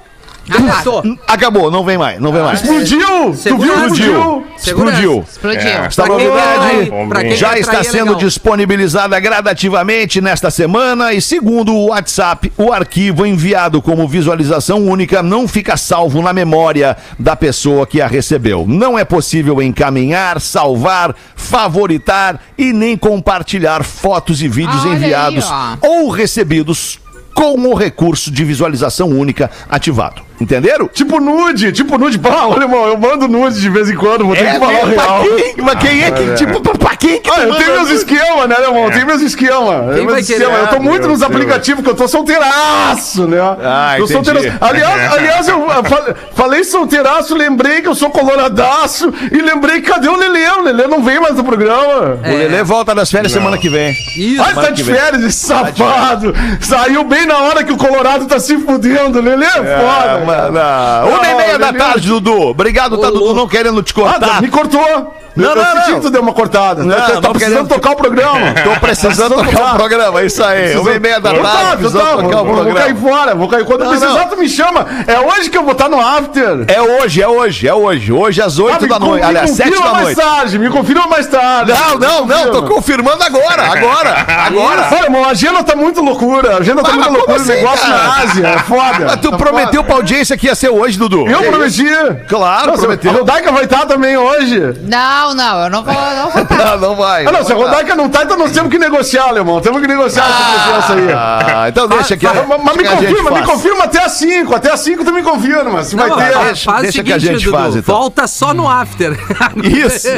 [0.49, 1.03] Arrebentou.
[1.27, 2.61] Acabou, não vem mais, não vem mais.
[2.63, 2.99] Explodiu!
[3.43, 3.75] Tu viu?
[3.75, 4.45] Explodiu!
[4.57, 5.25] Explodiu.
[5.29, 5.69] Explodiu.
[5.69, 8.21] Esta Pra quem novidade já está é sendo legal.
[8.21, 15.47] disponibilizada gradativamente nesta semana e, segundo o WhatsApp, o arquivo enviado como visualização única não
[15.49, 18.65] fica salvo na memória da pessoa que a recebeu.
[18.67, 25.45] Não é possível encaminhar, salvar, favoritar e nem compartilhar fotos e vídeos Olha aí, enviados
[25.51, 25.77] ó.
[25.83, 26.99] ou recebidos
[27.35, 30.23] com o recurso de visualização única ativado.
[30.41, 30.89] Entenderam?
[30.89, 32.19] Tipo nude, tipo nude.
[32.19, 34.93] Pá, olha, irmão, eu mando nude de vez em quando, vou ter que falar o
[34.93, 35.25] pra real.
[35.37, 35.55] quem?
[35.65, 38.57] Mas quem é que, tipo, pra, pra quem que Ah, eu tenho meus esquemas, né,
[38.61, 38.85] irmão?
[38.85, 39.95] Eu tenho meus esquemas.
[39.95, 40.43] Quem Meus querer?
[40.43, 40.61] esquemas.
[40.61, 41.31] Eu tô Ah, muito meu nos Deus.
[41.31, 43.39] aplicativos, que eu tô solteiraço, né?
[43.63, 44.13] Ah, eu entendi.
[44.25, 44.59] solteiraço.
[44.61, 50.09] Aliás, aliás, eu fa- falei solteiraço, lembrei que eu sou coloradaço e lembrei que cadê
[50.09, 50.47] o Lelê?
[50.51, 52.19] O Lelê não vem mais no programa.
[52.25, 53.93] O Lelê volta das férias semana que vem.
[54.17, 54.41] Isso.
[54.43, 56.35] Ai, tá semana de férias, esse safado.
[56.61, 59.21] Saiu bem na hora que o Colorado tá se fudendo.
[59.21, 60.26] Lelê é foda.
[60.27, 62.41] Mano, ah, Uma e Não, meia da tarde, Dudu.
[62.49, 64.43] Obrigado, tá, Dudu, não querendo te cortar.
[64.43, 65.15] me cortou.
[65.37, 65.83] Não, eu não, não.
[65.83, 66.83] que tu deu uma cortada.
[66.83, 68.55] Não, não tá precisando tocar o programa.
[68.65, 70.75] Tô precisando tocar o programa, é isso aí.
[70.79, 72.95] Uma e meia da Então tarde, tá, precisando então tá, tocar o vou, vou cair
[72.95, 73.17] programa.
[73.19, 73.65] fora, vou cair.
[73.67, 74.29] Quando Não, precisar, não.
[74.31, 74.87] tu me chama.
[75.07, 76.65] É hoje que eu vou estar no after.
[76.69, 78.11] É hoje, é hoje, é hoje.
[78.15, 79.21] Hoje às oito me da noite.
[79.25, 80.17] me Aliás, sete confirma da mais noite.
[80.31, 81.73] tarde, me confirma mais tarde.
[81.73, 82.69] Não, não, não, tô Confirma.
[82.75, 84.89] confirmando agora, agora, agora.
[84.91, 86.55] Olha, irmão, a agenda tá muito loucura.
[86.55, 87.37] A agenda tá muito loucura.
[87.37, 88.47] assim, negócio na Ásia.
[88.47, 89.05] É foda.
[89.07, 91.27] Mas tu Tá prometeu pra audiência que ia ser hoje, Dudu.
[91.29, 91.85] Eu Que prometi.
[92.29, 93.11] Claro, Não, prometeu.
[93.11, 94.61] A Rodaica vai estar também hoje.
[94.83, 95.95] Não, não, eu não vou.
[95.95, 96.47] Não vou.
[96.57, 97.27] Não, não vai.
[97.27, 97.55] Ah, não, se a.
[97.55, 99.61] Rodaica não tá, então nós temos que negociar, alemão.
[99.61, 101.13] Temos que negociar essa presença aí.
[101.55, 104.55] Ah, então deixa que Mas, mas me confirma, me confirma até as 5.
[104.55, 105.83] Até as 5 tu me confirma.
[105.85, 106.33] Se vai Não, ter.
[106.33, 107.95] faz- deixa- faz deixa o que a gente Dudu, faz, então.
[107.95, 109.17] Volta só no after.
[109.63, 110.09] Isso.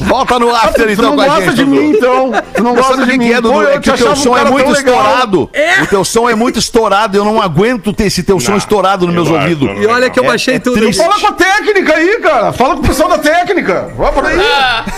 [0.00, 2.32] Volta no after Tu então não com a gosta de mim, então.
[2.54, 3.32] Tu não gosta de mim.
[3.32, 3.62] é, Dudu?
[3.68, 5.50] É que o teu som é muito estourado.
[5.82, 7.16] O teu som é muito estourado.
[7.16, 9.43] Eu não aguento ter esse teu som Não, estourado nos meus ouvidos.
[9.50, 9.82] Também.
[9.82, 10.76] E olha que eu É- baixei é tudo.
[10.80, 11.02] triste.
[11.02, 12.52] Fala com a técnica aí, cara.
[12.52, 13.90] Fala com o pessoal da técnica.
[13.96, 14.38] Vai por aí.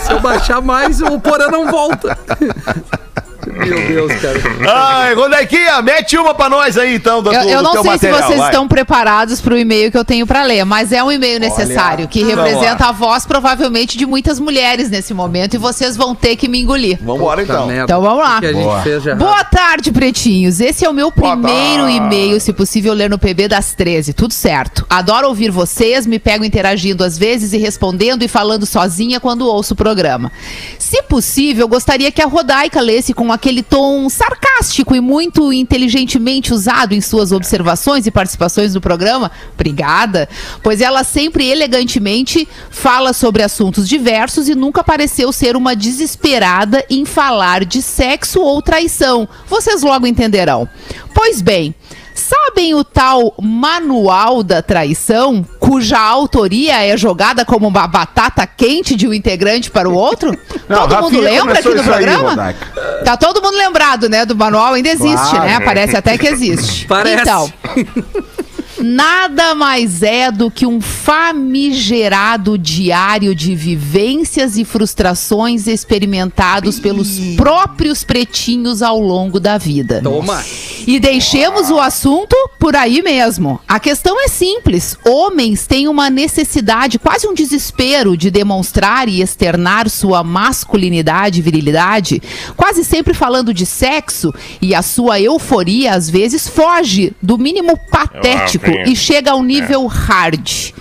[0.04, 2.16] Se eu baixar mais, o Porã não volta.
[3.52, 4.38] Meu Deus, cara.
[4.68, 8.18] Ai, Rodequinha, mete uma pra nós aí então, do, Eu, eu não teu sei material,
[8.18, 8.50] se vocês vai.
[8.50, 12.09] estão preparados para o e-mail que eu tenho para ler, mas é um e-mail necessário
[12.09, 16.48] que representa a voz provavelmente de muitas mulheres nesse momento e vocês vão ter que
[16.48, 16.98] me engolir.
[17.02, 17.70] Vambora então.
[17.70, 18.38] Então vamos lá.
[18.38, 19.14] O que a gente fez já.
[19.14, 20.61] Boa tarde, pretinhos.
[20.61, 24.12] Esse é o meu primeiro e-mail, se possível, ler no PB das 13.
[24.12, 24.85] Tudo certo.
[24.88, 29.74] Adoro ouvir vocês, me pego interagindo às vezes e respondendo e falando sozinha quando ouço
[29.74, 30.32] o programa.
[30.78, 36.92] Se possível, gostaria que a Rodaica lesse com aquele tom sarcástico e muito inteligentemente usado
[36.92, 39.31] em suas observações e participações no programa.
[39.55, 40.29] Obrigada.
[40.62, 47.05] Pois ela sempre elegantemente fala sobre assuntos diversos e nunca pareceu ser uma desesperada em
[47.05, 49.29] falar de sexo ou traição.
[49.46, 50.68] Vocês logo entenderão.
[51.14, 51.75] Pois bem.
[52.16, 59.09] Sabem o tal Manual da Traição, cuja autoria é jogada como uma batata quente de
[59.09, 60.31] um integrante para o outro?
[60.68, 62.31] Não, todo mundo lembra aqui no aí, programa?
[62.31, 62.66] Rodaica.
[63.05, 64.24] tá todo mundo lembrado, né?
[64.24, 65.44] Do manual ainda existe, Claro.
[65.44, 65.61] né?
[65.61, 66.87] Parece até que existe.
[66.87, 67.22] Parece.
[67.22, 67.52] Então,
[68.78, 78.04] Nada mais é do que um famigerado diário de vivências e frustrações experimentados pelos próprios
[78.04, 80.00] pretinhos ao longo da vida.
[80.02, 80.44] Toma.
[80.86, 83.58] E deixemos o assunto por aí mesmo.
[83.66, 84.96] A questão é simples.
[85.04, 92.22] Homens têm uma necessidade, quase um desespero, de demonstrar e externar sua masculinidade e virilidade,
[92.56, 98.65] quase sempre falando de sexo, e a sua euforia às vezes foge do mínimo patético
[98.72, 98.88] tenho.
[98.88, 100.72] e chega ao nível hard.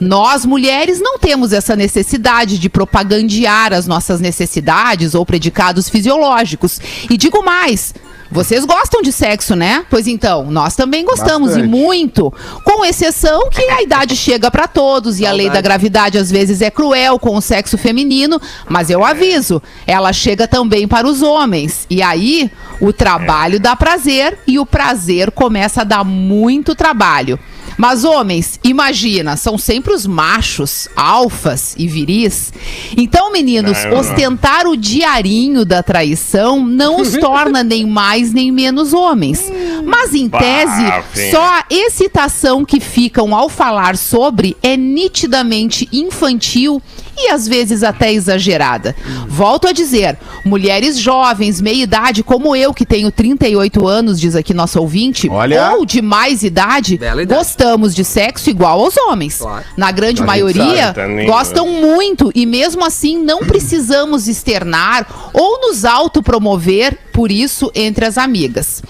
[0.00, 6.80] Nós, mulheres, não temos essa necessidade de propagandear as nossas necessidades ou predicados fisiológicos.
[7.08, 7.94] E digo mais.
[8.30, 9.84] Vocês gostam de sexo, né?
[9.90, 11.66] Pois então, nós também gostamos Bastante.
[11.66, 12.32] e muito.
[12.64, 16.62] Com exceção que a idade chega pra todos e a lei da gravidade às vezes
[16.62, 21.86] é cruel com o sexo feminino, mas eu aviso, ela chega também para os homens.
[21.90, 27.38] E aí, o trabalho dá prazer e o prazer começa a dar muito trabalho.
[27.76, 32.52] Mas homens, imagina, são sempre os machos, alfas e viris.
[32.96, 33.98] Então, meninos, Não, não.
[34.00, 39.50] ostentar o diarinho da traição não os torna nem mais nem menos homens.
[39.84, 46.82] Mas em tese, só a excitação que ficam ao falar sobre é nitidamente infantil
[47.26, 48.94] e às vezes até exagerada.
[49.28, 54.54] Volto a dizer, mulheres jovens, meia idade, como eu, que tenho 38 anos, diz aqui
[54.54, 55.72] nosso ouvinte, Olha.
[55.72, 57.24] ou de mais idade, idade.
[57.26, 59.38] gostamos de sexo igual aos homens.
[59.38, 59.64] Claro.
[59.76, 65.84] Na grande maioria, sabe também, gostam muito e mesmo assim não precisamos externar ou nos
[65.84, 68.82] autopromover por isso entre as amigas.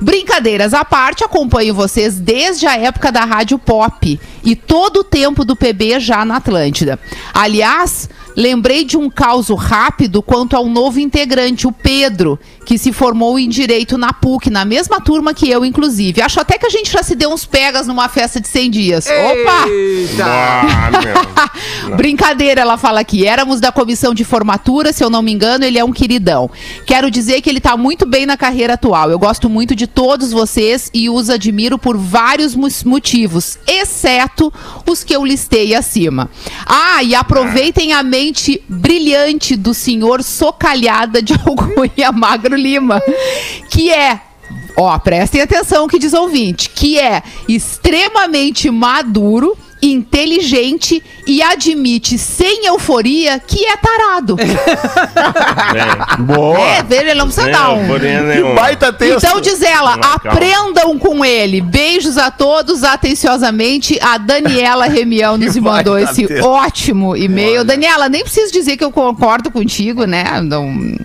[0.00, 5.44] Brincadeiras à parte, acompanho vocês desde a época da Rádio Pop e todo o tempo
[5.44, 6.98] do PB já na Atlântida.
[7.32, 13.38] Aliás, lembrei de um caso rápido quanto ao novo integrante, o Pedro, que se formou
[13.38, 16.22] em Direito na PUC, na mesma turma que eu, inclusive.
[16.22, 19.06] Acho até que a gente já se deu uns pegas numa festa de 100 dias.
[19.06, 19.66] Opa!
[20.22, 21.96] Ah, meu.
[21.96, 23.26] Brincadeira, ela fala aqui.
[23.26, 26.50] Éramos da comissão de formatura, se eu não me engano, ele é um queridão.
[26.86, 29.10] Quero dizer que ele tá muito bem na carreira atual.
[29.10, 34.52] Eu gosto muito de todos vocês e os admiro por vários motivos, exceto
[34.86, 36.30] os que eu listei acima.
[36.66, 43.02] Ah, e aproveitem a mente brilhante do senhor Socalhada de Alcunha Magro Lima,
[43.70, 44.20] que é
[44.76, 53.38] Ó, prestem atenção que diz ouvinte, que é extremamente maduro, inteligente e admite sem euforia
[53.38, 54.36] que é tarado.
[56.20, 56.58] Boa.
[56.60, 57.86] É, veja, ele não precisa dar um.
[57.86, 59.24] Que baita texto.
[59.24, 61.60] Então diz ela, Não, aprendam com ele.
[61.60, 63.98] Beijos a todos, atenciosamente.
[64.02, 66.46] A Daniela Remião nos mandou esse texto.
[66.46, 67.64] ótimo e-mail.
[67.64, 70.24] Daniela, nem preciso dizer que eu concordo contigo, né?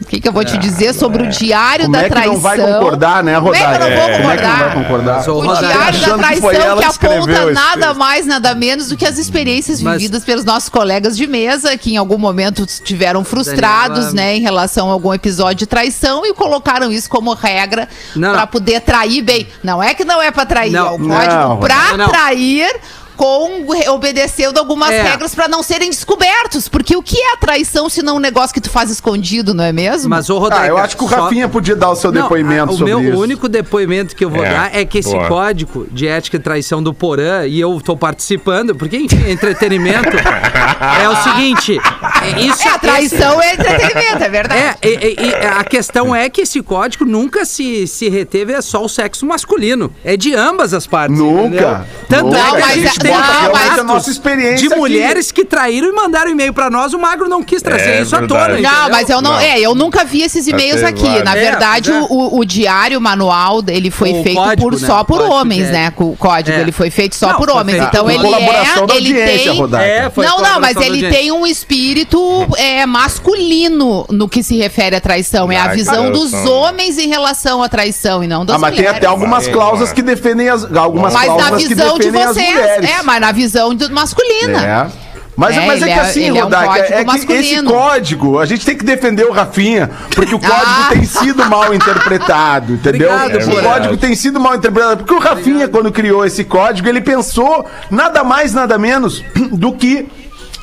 [0.01, 2.33] O que, que eu vou te dizer sobre o Diário Como da é que Traição?
[2.33, 4.73] não vai concordar, né, Como é que eu não vou Como é que não vai
[4.73, 5.23] concordar?
[5.25, 5.29] concordar?
[5.29, 7.97] O Diário da Traição que que aponta nada texto.
[7.97, 11.93] mais, nada menos do que as experiências Mas- vividas pelos nossos colegas de mesa, que
[11.93, 16.33] em algum momento estiveram frustrados, Daniela- né, em relação a algum episódio de traição e
[16.33, 18.47] colocaram isso como regra não.
[18.47, 19.47] poder trair bem.
[19.63, 20.87] Não é que não é pra trair, Não.
[20.87, 22.07] é o código não.
[22.09, 22.69] trair
[23.15, 25.01] com obedecendo algumas É.
[25.01, 28.53] regras pra não serem descobertos, porque o que é a traição se não um negócio
[28.53, 30.09] que tu faz escondido, não é mesmo?
[30.09, 32.21] Mas, ô, Rodaica, Ah, eu acho que o só- Rafinha podia dar o seu Não,
[32.23, 33.19] depoimento a- o sobre meu isso.
[33.21, 35.27] único depoimento que eu vou É, dar é que esse boa.
[35.27, 40.09] código de ética e traição do Porã, e eu tô participando, porque, enfim, entretenimento,
[41.01, 41.79] é o seguinte,
[42.21, 44.61] é, isso é, a traição é entretenimento, é verdade.
[44.81, 48.61] É, e- e- e a questão é que esse código nunca se, se reteve a
[48.61, 49.93] só o sexo masculino.
[50.03, 51.17] É de ambas as partes.
[51.17, 51.77] Nunca, entendeu?
[52.09, 52.37] Tanto nunca.
[52.37, 54.75] é que Não, a mas gente é- tem mas- a nossa experiência de aqui.
[54.77, 58.15] mulheres que traíram e mandaram e-mail pra nós, o Magro não quis trazer É isso
[58.15, 58.47] à tona.
[58.49, 58.71] Não, entendeu?
[58.91, 59.39] mas eu não, Não.
[59.39, 61.03] É, eu nunca vi esses e-mails Até aqui.
[61.03, 61.23] vários.
[61.23, 61.99] Na É, verdade, é.
[62.09, 64.87] o, o diário manual, ele foi O feito código, por, né?
[64.87, 65.91] só por homens, de né?
[65.91, 66.61] Com o código, É.
[66.61, 67.77] ele foi feito só Não, por homens.
[67.77, 69.49] feito Então ele colaboração é, da ele tem.
[69.49, 75.01] É, não, não, mas ele tem um espírito é, masculino no que se refere à
[75.01, 75.51] traição.
[75.51, 78.69] É a Ah, visão dos homens em relação à traição e não das Ah, mas
[78.71, 78.97] tem mulheres.
[78.97, 82.33] até algumas cláusulas que defendem as algumas Mas na cláusulas que visão de defendem as
[82.35, 82.53] vocês.
[82.53, 82.89] mulheres.
[82.89, 84.63] É, mas na visão do masculina.
[84.91, 85.05] É.
[85.37, 88.39] Mas É, mas é que é- assim, ele é um código é, que esse código,
[88.39, 90.87] a gente tem que defender o Rafinha, porque o código Ah.
[90.91, 93.11] tem sido mal interpretado, entendeu?
[93.13, 97.01] Obrigado, o código tem sido mal interpretado, porque o Rafinha, quando criou esse código, ele
[97.01, 100.07] pensou nada mais, nada menos do que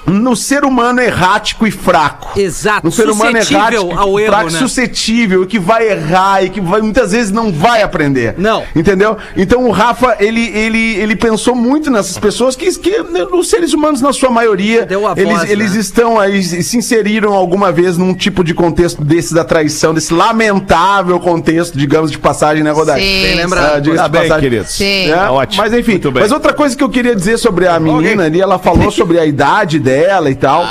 [0.07, 2.39] no ser humano errático e fraco.
[2.39, 4.59] Exato, No ser humano suscetível errático, ao erro, fraco, né?
[4.59, 8.35] suscetível, que vai errar e que vai- muitas vezes não vai aprender.
[8.37, 8.63] Não.
[8.75, 9.17] Entendeu?
[9.37, 13.73] Então o Rafa, ele, ele, ele pensou muito nessas pessoas que, que né, os seres
[13.73, 15.81] humanos, na sua maioria, Deu a eles, voz, eles né?
[15.81, 20.13] estão aí, e se inseriram alguma vez num tipo de contexto desse da traição, desse
[20.13, 23.01] lamentável contexto, digamos, de passagem, né, Rodaica?
[23.07, 23.67] Sim, Bem lembrado.
[23.67, 24.41] Ah, Tá de bem, passagem.
[24.51, 24.71] queridos.
[24.73, 25.11] Sim.
[25.11, 25.63] É, ótimo.
[25.63, 26.23] Mas enfim, Muito bem.
[26.23, 29.25] mas outra coisa que eu queria dizer sobre a menina ali, ela falou sobre a
[29.27, 29.92] idade dela
[30.31, 30.65] e tal.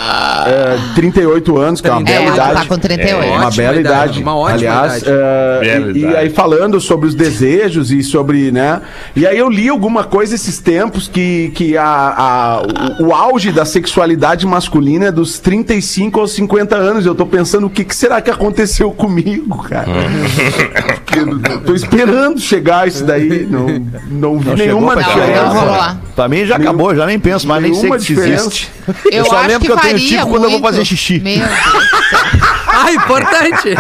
[0.47, 2.67] É, 38 anos, que é uma 38, bela ela idade.
[2.67, 3.12] tá com 38.
[3.12, 4.21] É, uma Ótima bela idade, idade.
[4.23, 5.05] uma ótima Aliás, idade.
[5.17, 6.15] é, Bela e, e idade.
[6.17, 8.81] aí falando sobre os desejos e sobre, né?
[9.15, 12.62] E aí eu li alguma coisa esses tempos que, que a, a-
[12.99, 17.05] o, o auge da sexualidade masculina é dos 35 aos 50 anos.
[17.05, 19.88] Eu tô pensando o que, que será que aconteceu comigo, cara?
[21.05, 23.45] Porque eu tô esperando chegar isso daí.
[23.49, 23.67] Não,
[24.10, 25.43] não vi Não nenhuma pra Não, diferença.
[25.43, 25.95] não rolou.
[26.21, 28.45] Pra mim já acabou, já nem penso, mas nem sei nenhuma que diferença.
[28.45, 28.69] existe.
[29.12, 31.19] Eu, só acho lembro que, que eu tenho tico quando eu vou fazer xixi.
[31.19, 32.40] Meu Deus do céu.
[32.84, 33.76] Ah, importante.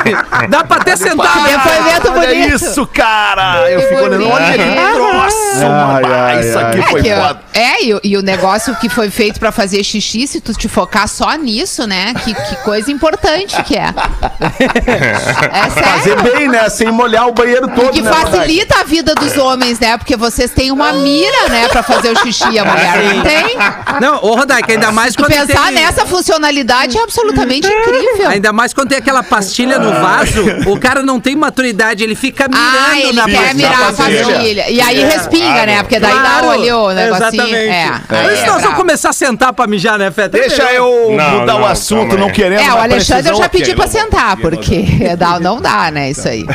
[0.49, 1.33] Dá pra até sentar.
[1.43, 2.55] Que depoimento Olha bonito.
[2.55, 3.69] isso, cara!
[3.69, 7.15] Eu Que fico olhando, olha ele, nossa, Ai, mano, ai, isso aqui É, foi que,
[7.15, 7.39] foda.
[7.53, 10.67] é e, o- e o negócio que foi feito pra fazer xixi, se tu te
[10.67, 12.13] focar só nisso, né?
[12.23, 13.87] Que, que coisa importante que é.
[14.61, 16.23] É Fazer sério.
[16.37, 16.69] bem, né?
[16.69, 18.11] Sem molhar o banheiro todo, Que né?
[18.11, 19.97] Facilita a vida dos homens, né?
[19.97, 22.57] Porque vocês têm uma mira, né, pra fazer o xixi.
[22.59, 23.57] A mulher não tem.
[23.99, 25.75] Não, ô Rodaica, ainda mais Se tu quando pensar tem...
[25.75, 28.29] nessa funcionalidade é absolutamente incrível.
[28.29, 32.49] Ainda mais quando tem aquela pastilha no vaso, o cara não tem maturidade, ele fica
[32.49, 33.53] mirando Ah, ele na quer pastilha.
[33.53, 34.69] mirar a pastilha.
[34.69, 35.81] E aí respinga, né?
[35.81, 37.27] Porque daí dá Claro, ali o negocinho.
[37.27, 37.55] Exatamente.
[37.55, 40.37] É, Mas é nós vamos começar a sentar pra mijar, né, Feta?
[40.37, 42.33] Deixa eu Não, mudar o não, assunto, calma não aí.
[42.33, 42.59] querendo.
[42.61, 44.83] É, o Alexandre eu já pedi pra sentar, porque
[45.17, 46.45] dá- não dá, né, isso aí.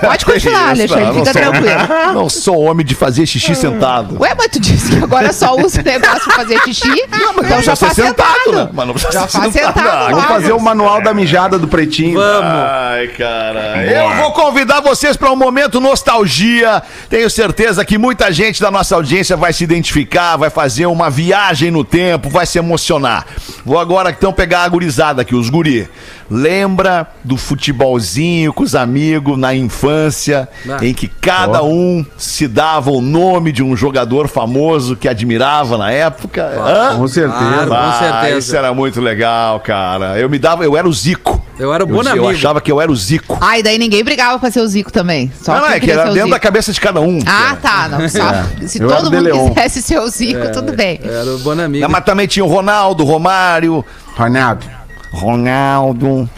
[0.00, 1.66] Pode continuar, Alexandre, não fica sou- tranquilo.
[2.16, 4.16] Não sou homem de fazer xixi sentado.
[4.20, 6.88] Ué, mas tu disse que agora só usa o negócio pra fazer xixi?
[6.88, 8.52] então já Precisa ser faz sentado.
[8.52, 8.68] né?
[8.72, 9.74] Mas não precisa Já ser faz sentado.
[9.78, 12.18] sentado, Ah, Vamos fazer o manual da mijada do pretinho.
[12.20, 13.84] Ai, cara.
[13.84, 16.82] Eu vou convidar vocês para um momento nostalgia.
[17.10, 21.70] Tenho certeza que muita gente da nossa audiência vai se identificar, vai fazer uma viagem
[21.70, 23.26] no tempo, vai se emocionar.
[23.64, 25.86] Vou agora então pegar a gurizada aqui, os guri.
[26.30, 30.78] Lembra do futebolzinho com os amigos na infância, Ah.
[30.84, 35.90] em que cada um se dava o nome de um jogador famoso que admirava na
[35.90, 36.42] época?
[36.58, 36.96] Hã?
[36.96, 37.36] Com certeza.
[37.38, 37.68] Claro.
[37.68, 38.38] Com Ah, certeza.
[38.38, 40.18] isso era muito legal, cara.
[40.18, 41.44] Eu me dava, eu era o Zico.
[41.58, 42.24] Eu era o Eu, Bonamigo.
[42.24, 43.38] eu achava que eu era o Zico.
[43.40, 45.32] Ai, daí ninguém brigava pra ser o Zico também.
[45.40, 47.18] Só não, é que era dentro da cabeça de cada um.
[47.24, 47.88] Ah, tá.
[47.88, 48.20] Não, só,
[48.66, 49.48] se Eu todo mundo Leon.
[49.50, 51.00] quisesse ser o Zico, tudo bem.
[51.02, 51.82] Era o Bonamigo.
[51.82, 53.84] Não, mas também tinha o Ronaldo, o Romário,
[54.16, 54.66] Ronaldo.
[55.10, 56.28] Ronaldo,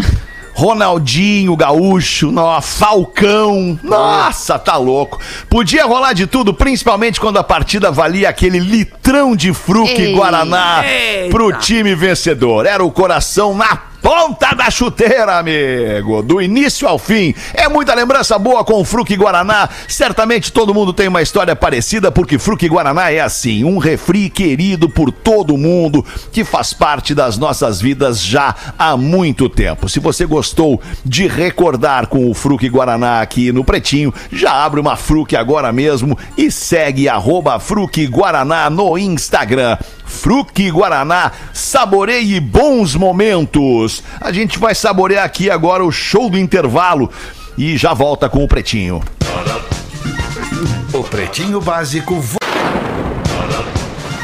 [0.59, 3.79] Ronaldinho, Gaúcho, nó, Falcão.
[3.81, 5.21] Nossa, tá louco.
[5.49, 10.15] Podia rolar de tudo, principalmente quando a partida valia aquele litrão de fruque Ei.
[10.15, 10.83] Guaraná
[11.31, 12.67] pro time vencedor.
[12.67, 16.23] Era o coração na ponta da chuteira, amigo.
[16.23, 17.35] Do início ao fim.
[17.55, 19.69] É muita lembrança boa com o Fruque Guaraná.
[19.87, 24.89] Certamente todo mundo tem uma história parecida, porque Fruque Guaraná é assim, um refri querido
[24.89, 29.89] por todo mundo, que faz parte das nossas vidas já há muito tempo.
[29.89, 34.97] Se você gostou de recordar com o Fruque Guaraná aqui no Pretinho, já abre uma
[34.97, 37.09] Fruque agora mesmo e segue
[37.61, 39.77] Fruque Guaraná no Instagram.
[40.09, 44.03] Fruque Guaraná, saboreie bons momentos.
[44.21, 47.11] A gente vai saborear aqui agora o show do intervalo
[47.57, 49.03] e já volta com o Pretinho.
[50.93, 52.38] O Pretinho Básico.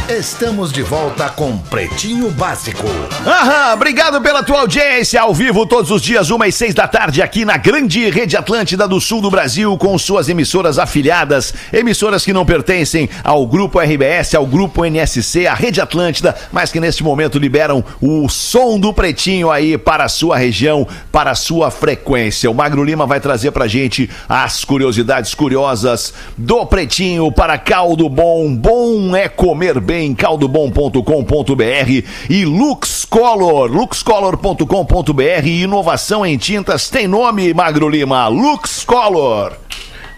[0.08, 2.86] Estamos de volta com Pretinho Básico.
[3.26, 7.22] Aham, obrigado pela tua audiência ao vivo todos os dias, uma e seis da tarde,
[7.22, 12.34] aqui na grande rede Atlântida do Sul do Brasil, com suas emissoras afiliadas, emissoras que
[12.34, 17.38] não pertencem ao Grupo RBS, ao Grupo NSC, à Rede Atlântida, mas que neste momento
[17.38, 22.50] liberam o som do Pretinho aí para a sua região, para a sua frequência.
[22.50, 28.54] O Magro Lima vai trazer pra gente as curiosidades curiosas do Pretinho para Caldo Bom.
[28.54, 35.46] Bom é comer bem, caldobom.com.br e Lux Color, luxcolor.com.br.
[35.46, 39.52] Inovação em tintas tem nome, Magro Lima, Lux Color.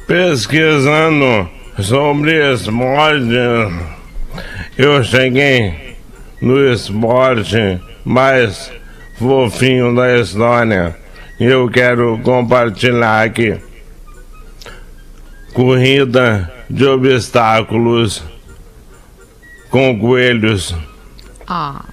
[0.06, 3.34] Pesquisando sobre esporte,
[4.78, 5.96] eu cheguei
[6.40, 8.72] no esporte mais
[9.18, 10.96] fofinho da história.
[11.38, 13.56] Eu quero compartilhar aqui.
[15.52, 18.22] Corrida de obstáculos
[19.76, 20.74] com coelhos.
[21.46, 21.84] Ah,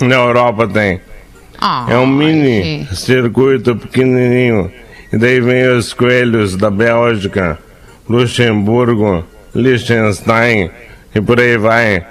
[0.00, 1.00] Na Europa tem.
[1.60, 2.96] ah, É um mini gente.
[2.96, 4.72] circuito pequenininho.
[5.12, 7.60] E daí vem os coelhos da Bélgica,
[8.08, 10.72] Luxemburgo, Liechtenstein
[11.14, 12.04] e por aí vai.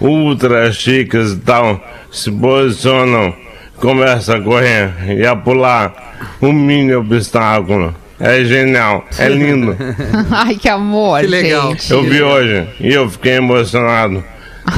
[0.00, 1.78] Ultra chiques e tal.
[2.10, 3.34] Se posicionam,
[3.76, 5.92] começa a correr e a pular
[6.40, 7.94] um mini obstáculo.
[8.18, 9.76] É genial, é lindo.
[10.30, 11.70] Ai, que amor, Que legal.
[11.72, 11.92] gente.
[11.92, 14.24] Eu vi hoje e eu fiquei emocionado.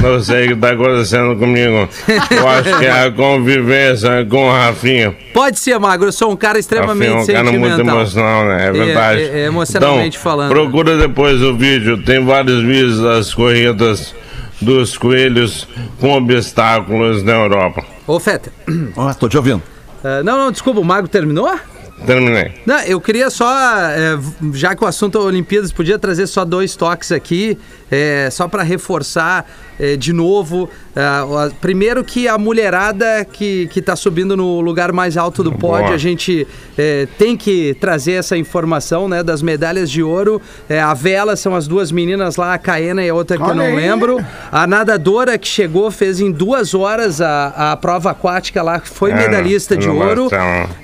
[0.01, 1.89] Não sei o que está acontecendo comigo.
[2.29, 5.15] Eu acho que é a convivência com o Rafinha.
[5.33, 6.09] Pode ser, Magro.
[6.09, 8.67] Eu sou um cara extremamente Rafinha é um cara muito emocional, né?
[8.67, 9.21] É verdade.
[9.23, 10.49] é- é emocionalmente então, falando.
[10.51, 11.97] Procura depois o vídeo.
[12.03, 14.13] Tem vários vídeos das corridas
[14.61, 15.67] dos coelhos
[15.99, 17.83] com obstáculos na Europa.
[18.05, 18.51] Ô, Feta.
[18.95, 19.63] Ó, tô te ouvindo.
[20.03, 20.79] ah, não, não, desculpa.
[20.79, 21.49] O Magro terminou?
[22.05, 22.53] Terminei.
[22.65, 24.17] Não, eu queria só, é,
[24.53, 27.57] já que o assunto é Olimpíadas, podia trazer só dois toques aqui,
[27.91, 29.45] é, só para reforçar
[29.79, 30.69] é, de novo.
[30.95, 35.85] é, primeiro que a mulherada que, que tá subindo no lugar mais alto do pódio,
[35.85, 35.95] Boa.
[35.95, 40.41] a gente é, tem que trazer essa informação, né, das medalhas de ouro.
[40.67, 43.47] É, a vela são as duas meninas lá, a Caena e a outra que eu
[43.47, 43.75] Olha não aí.
[43.75, 44.19] lembro.
[44.51, 49.15] A nadadora que chegou fez em duas horas a, a prova aquática lá, foi É,
[49.15, 50.27] medalhista de ouro.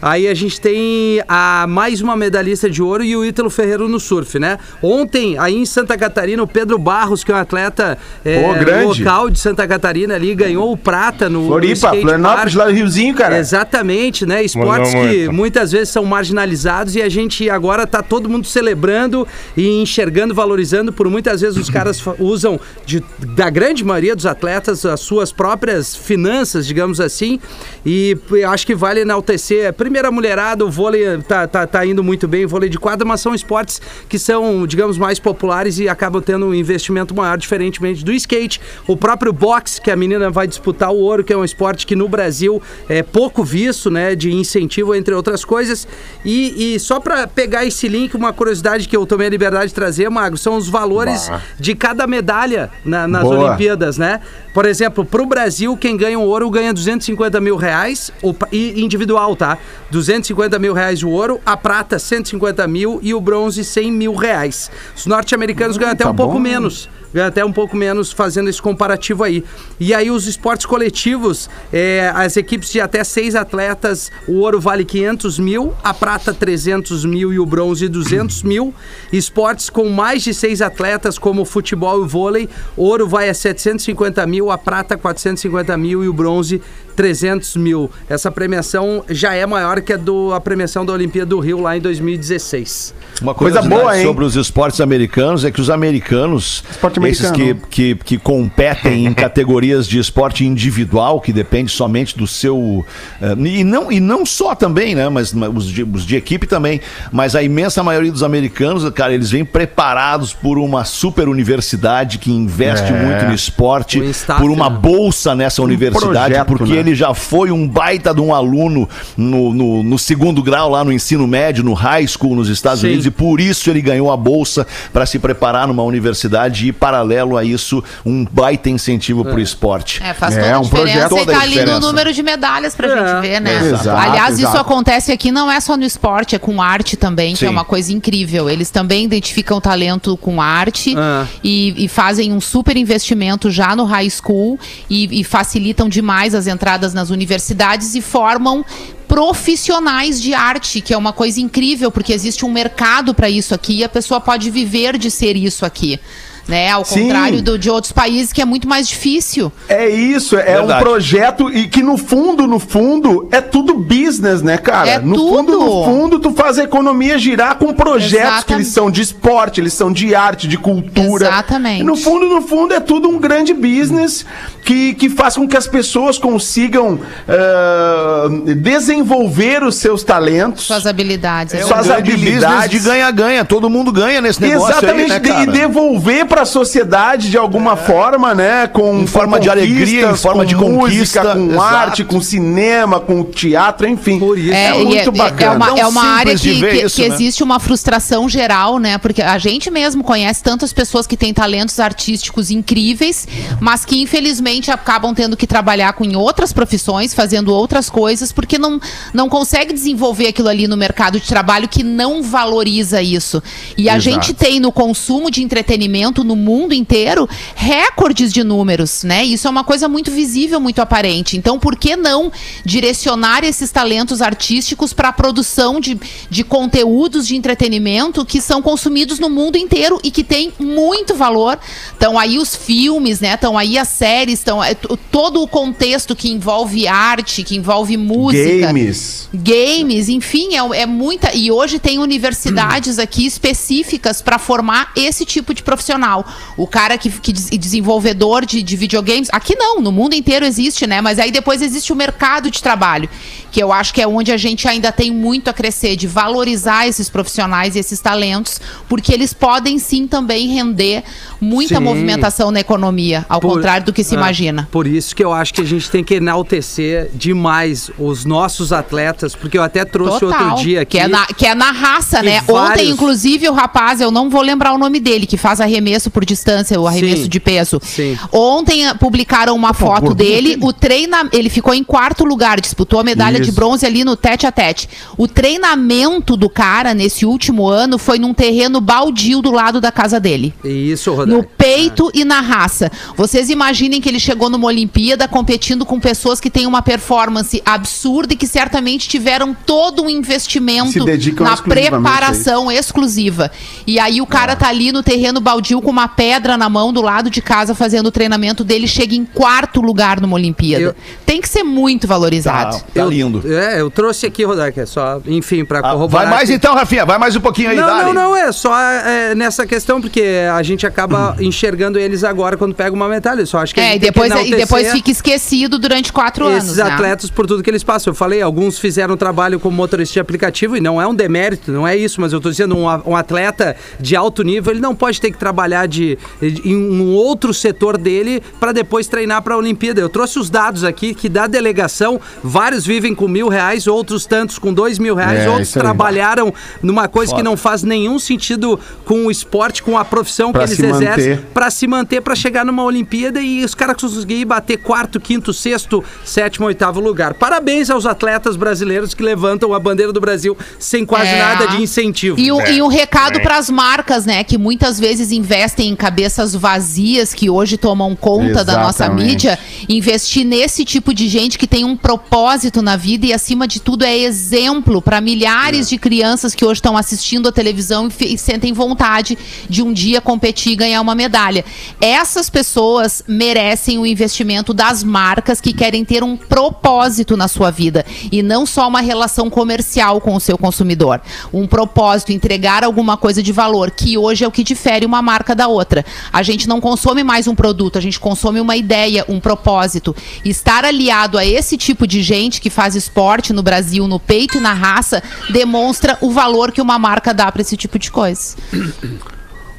[0.01, 3.99] Aí a gente tem a mais uma medalhista de ouro e o Ítalo Ferreiro no
[3.99, 4.57] surf, né?
[4.81, 8.84] Ontem, aí em Santa Catarina, o Pedro Barros, que é um atleta é, Pô, grande.
[8.85, 12.71] Local de Santa Catarina ali, ganhou o prata no, no Floripa, skate Florianópolis, lá do
[12.71, 13.37] Riozinho, cara.
[13.39, 14.43] Exatamente, né?
[14.43, 15.33] Esportes Mandou que muito.
[15.33, 20.91] muitas vezes são marginalizados e a gente agora tá todo mundo celebrando e enxergando, valorizando.
[20.93, 23.03] Por muitas vezes os caras usam, de-
[23.35, 27.39] da grande maioria dos atletas, as suas próprias finanças, digamos assim.
[27.85, 29.71] E eu acho que vale enaltecer.
[29.73, 33.05] Primeiro a mulherada, o vôlei tá, tá, tá indo muito bem, o vôlei de quadra,
[33.07, 38.03] mas são esportes que são, digamos, mais populares e acabam tendo um investimento maior, diferentemente
[38.03, 38.59] do skate.
[38.87, 41.95] O próprio boxe, que a menina vai disputar o ouro, que é um esporte que
[41.95, 44.15] no Brasil é pouco visto, né?
[44.15, 45.87] De incentivo, entre outras coisas.
[46.23, 49.73] E, e só pra pegar esse link, uma curiosidade que eu tomei a liberdade de
[49.73, 53.49] trazer, Mago, são os valores de cada medalha na- nas Boa.
[53.49, 54.21] Olimpíadas, né?
[54.53, 59.35] Por exemplo, pro Brasil, quem ganha um ouro ganha 250 mil reais, o e individual,
[59.35, 59.57] tá?
[59.91, 64.71] 250 mil reais o ouro, a prata 150 mil e o bronze 100 mil reais.
[64.95, 66.39] Os norte-americanos ganham até tá um pouco bom.
[66.39, 66.89] menos.
[67.15, 69.41] Ganham até um pouco menos fazendo esse comparativo aí.
[69.79, 74.83] E aí os esportes coletivos, é, as equipes de até seis atletas, o ouro vale
[74.83, 78.73] 500 mil, a prata 300 mil e o bronze 200 mil.
[79.13, 84.51] Esportes com mais de seis atletas, como futebol e vôlei, ouro vai a 750 mil,
[84.51, 86.61] a prata 450 mil e o bronze
[86.95, 87.89] 300 mil.
[88.09, 91.75] Essa premiação já é maior que a, do, a premiação da Olimpíada do Rio lá
[91.77, 92.93] em 2016.
[93.21, 94.03] Uma Coisa boa, hein?
[94.05, 97.67] sobre os esportes americanos é que os americanos, Esporte esses que, americano.
[97.69, 102.85] que, que competem em categorias de esporte individual, que depende somente do seu.
[103.21, 105.07] eh, e, não, e não só também, né?
[105.09, 106.81] Mas, mas os, de, os de equipe também.
[107.11, 112.31] Mas a imensa maioria dos americanos, cara, eles vêm preparados por uma super universidade que
[112.31, 113.05] investe É.
[113.05, 114.77] muito no esporte, staff, por uma né?
[114.77, 116.79] bolsa nessa universidade, projeto, porque né?
[116.85, 120.91] Ele já foi um baita de um aluno no, no, no segundo grau lá no
[120.91, 122.87] ensino médio, no high school nos Estados Sim.
[122.87, 127.37] Unidos, e por isso ele ganhou a bolsa para se preparar numa universidade e, paralelo
[127.37, 130.01] a isso, um baita incentivo para o esporte.
[130.03, 131.29] É, faz É, toda a um diferença projeto.
[131.29, 133.57] e tá a ali no número de medalhas pra É, gente ver, né?
[133.69, 134.57] exato, Aliás, isso exato.
[134.59, 137.45] acontece aqui não é só no esporte, é com arte também, que Sim.
[137.47, 138.49] é uma coisa incrível.
[138.49, 141.25] Eles também identificam talento com arte Ah.
[141.43, 144.59] e, e fazem um super investimento já no high school
[144.89, 148.65] e, e facilitam demais as entradas nas universidades e formam
[149.07, 153.77] profissionais de arte, que é uma coisa incrível, porque existe um mercado para isso aqui
[153.77, 155.99] e a pessoa pode viver de ser isso aqui.
[156.47, 156.69] Né?
[156.69, 157.03] Ao Sim.
[157.03, 159.51] contrário do- de outros países que é muito mais difícil.
[159.67, 160.73] É isso, é Verdade.
[160.73, 164.87] um projeto e que no fundo, no fundo, é tudo business, né, cara?
[164.89, 165.35] É no tudo.
[165.53, 168.53] fundo, no fundo, tu faz a economia girar com projetos que Exatamente.
[168.53, 171.27] eles são de esporte, eles são de arte, de cultura.
[171.27, 171.81] Exatamente.
[171.81, 174.23] E no fundo, no fundo, é tudo um grande business
[174.63, 178.27] que, que faz com que as pessoas consigam ah,
[178.57, 180.63] desenvolver os seus talentos.
[180.65, 181.53] Suas habilidades.
[181.53, 182.69] É um Suas grande business habilidades.
[182.71, 183.45] de ganha-ganha.
[183.45, 185.43] Todo mundo ganha nesse negócio Exatamente, aí, né, cara?
[185.43, 188.67] e devolver para a sociedade de alguma forma, né?
[188.67, 191.61] Com Em forma com de alegria, em forma com de música, conquista, com exato.
[191.63, 194.19] arte, com cinema, com teatro, enfim.
[194.19, 194.51] Por isso.
[194.51, 195.53] É, É, e muito é, bacana.
[195.53, 197.15] é uma, é uma área que, que- isso, que né?
[197.15, 198.97] existe uma frustração geral, né?
[198.97, 203.25] Porque a gente mesmo conhece tantas pessoas que têm talentos artísticos incríveis,
[203.61, 208.57] mas que infelizmente acabam tendo que trabalhar com em outras profissões, fazendo outras coisas, porque
[208.57, 208.77] não,
[209.13, 213.41] não consegue desenvolver aquilo ali no mercado de trabalho que não valoriza isso.
[213.77, 214.01] E a Exato.
[214.01, 219.23] gente tem no consumo de entretenimento no mundo inteiro recordes de números, né?
[219.23, 221.37] Isso é uma coisa muito visível, muito aparente.
[221.37, 222.31] Então, por que não
[222.65, 225.97] direcionar esses talentos artísticos para a produção de,
[226.29, 231.59] de conteúdos de entretenimento que são consumidos no mundo inteiro e que tem muito valor?
[231.91, 233.35] Estão aí os filmes, né?
[233.35, 234.73] Estão aí as séries, estão é,
[235.11, 239.29] todo o contexto que envolve arte, que envolve música Games.
[239.33, 241.35] games, enfim, é, é muita.
[241.35, 246.14] E hoje tem universidades aqui específicas para formar esse tipo de profissional.
[246.55, 249.29] O cara que, que des- desenvolvedor de, de videogames.
[249.31, 251.01] Aqui não, no mundo inteiro existe, né?
[251.01, 253.09] Mas aí depois existe o mercado de trabalho,
[253.51, 256.87] que eu acho que é onde a gente ainda tem muito a crescer, de valorizar
[256.87, 261.03] esses profissionais e esses talentos, porque eles podem sim também render
[261.41, 261.83] muita Sim.
[261.83, 264.67] movimentação na economia, ao Por- contrário do que se Ah, imagina.
[264.71, 269.35] Por isso que eu acho que a gente tem que enaltecer demais os nossos atletas,
[269.35, 270.91] porque eu até trouxe outro dia aqui.
[270.97, 272.41] Que é na, que é na raça, né?
[272.41, 276.09] vários- Ontem, inclusive, o rapaz, eu não vou lembrar o nome dele, que faz arremesso
[276.09, 277.79] por distância, o arremesso Sim, de peso.
[277.83, 278.17] sim.
[278.31, 283.03] Ontem ah, publicaram uma foto dele, o treina, ele ficou em quarto lugar, disputou a
[283.03, 283.55] medalha de Isso.
[283.55, 284.87] bronze ali no tete a tete.
[285.17, 290.19] O treinamento do cara nesse último ano foi num terreno baldio do lado da casa
[290.19, 290.53] dele.
[290.63, 291.34] Isso, Rodrigo.
[291.35, 292.91] No peito e na raça.
[293.17, 298.33] Vocês imaginem que ele chegou numa Olimpíada competindo com pessoas que têm uma performance absurda
[298.33, 301.05] e que certamente tiveram todo um investimento
[301.39, 303.51] na preparação exclusiva.
[303.85, 307.01] E aí o cara tá ali no terreno baldio com uma pedra na mão do
[307.01, 310.83] lado de casa fazendo o treinamento dele, chega em quarto lugar numa Olimpíada.
[310.83, 312.81] Eu- Tem que ser muito Tá, valorizado.
[312.93, 313.53] tá lindo, mundo.
[313.53, 316.25] É, eu trouxe aqui, Rodak, é só, enfim, pra Ah, corroborar.
[316.27, 318.03] vai mais que- então, Rafinha, vai mais um pouquinho aí, Não, dale.
[318.05, 320.23] não, não, é só é, nessa questão, porque
[320.53, 323.41] a gente acaba enxergando eles agora quando pega uma medalha.
[323.41, 325.77] Eu só acho que a É, gente e tem que depois, e depois fica esquecido
[325.79, 326.89] durante quatro esses anos.
[326.89, 326.95] né?
[326.95, 328.11] atletas por tudo que eles passam.
[328.11, 331.87] Eu falei, alguns fizeram trabalho como motorista de aplicativo e não é um demérito, não
[331.87, 335.19] é isso, mas eu tô dizendo, um, um atleta de alto nível, ele não pode
[335.19, 339.57] ter que trabalhar de, de- em um outro setor dele para depois treinar para a
[339.57, 339.99] Olimpíada.
[340.01, 344.57] Eu trouxe os dados aqui que da delegação, vários vivem com mil reais, outros tantos
[344.59, 349.25] com dois mil reais, É, outros trabalharam numa coisa que não faz nenhum sentido com
[349.25, 351.41] o esporte, com a profissão Pra que eles exercem, manter.
[351.53, 356.03] para se manter, para chegar numa Olimpíada e os caras conseguirem bater quarto, quinto, sexto,
[356.23, 357.33] sétimo, oitavo lugar.
[357.33, 361.39] Parabéns aos atletas brasileiros que levantam a bandeira do Brasil sem quase É.
[361.39, 362.39] nada de incentivo.
[362.39, 364.43] E, um- e um recado para as marcas, né?
[364.43, 369.29] Que muitas vezes investem em cabeças vazias que hoje tomam conta da nossa Exatamente.
[369.29, 369.59] mídia.
[369.89, 374.03] Investir nesse tipo de gente que tem um propósito na vida e, acima de tudo,
[374.03, 378.73] é exemplo para milhares de crianças que hoje estão assistindo a televisão e, e sentem
[378.73, 379.37] vontade
[379.69, 381.63] de um dia competir e ganhar uma medalha.
[381.99, 388.05] Essas pessoas merecem o investimento das marcas que querem ter um propósito na sua vida
[388.31, 391.21] e não só uma relação comercial com o seu consumidor.
[391.53, 395.55] Um propósito, entregar alguma coisa de valor, que hoje é o que difere uma marca
[395.55, 396.05] da outra.
[396.31, 400.15] A gente não consome mais um produto, a gente consome uma ideia, um propósito.
[400.43, 404.61] Estar aliado a esse tipo de gente que faz esporte no Brasil, no peito e
[404.61, 408.55] na raça, demonstra o valor que uma marca dá para esse tipo de coisa.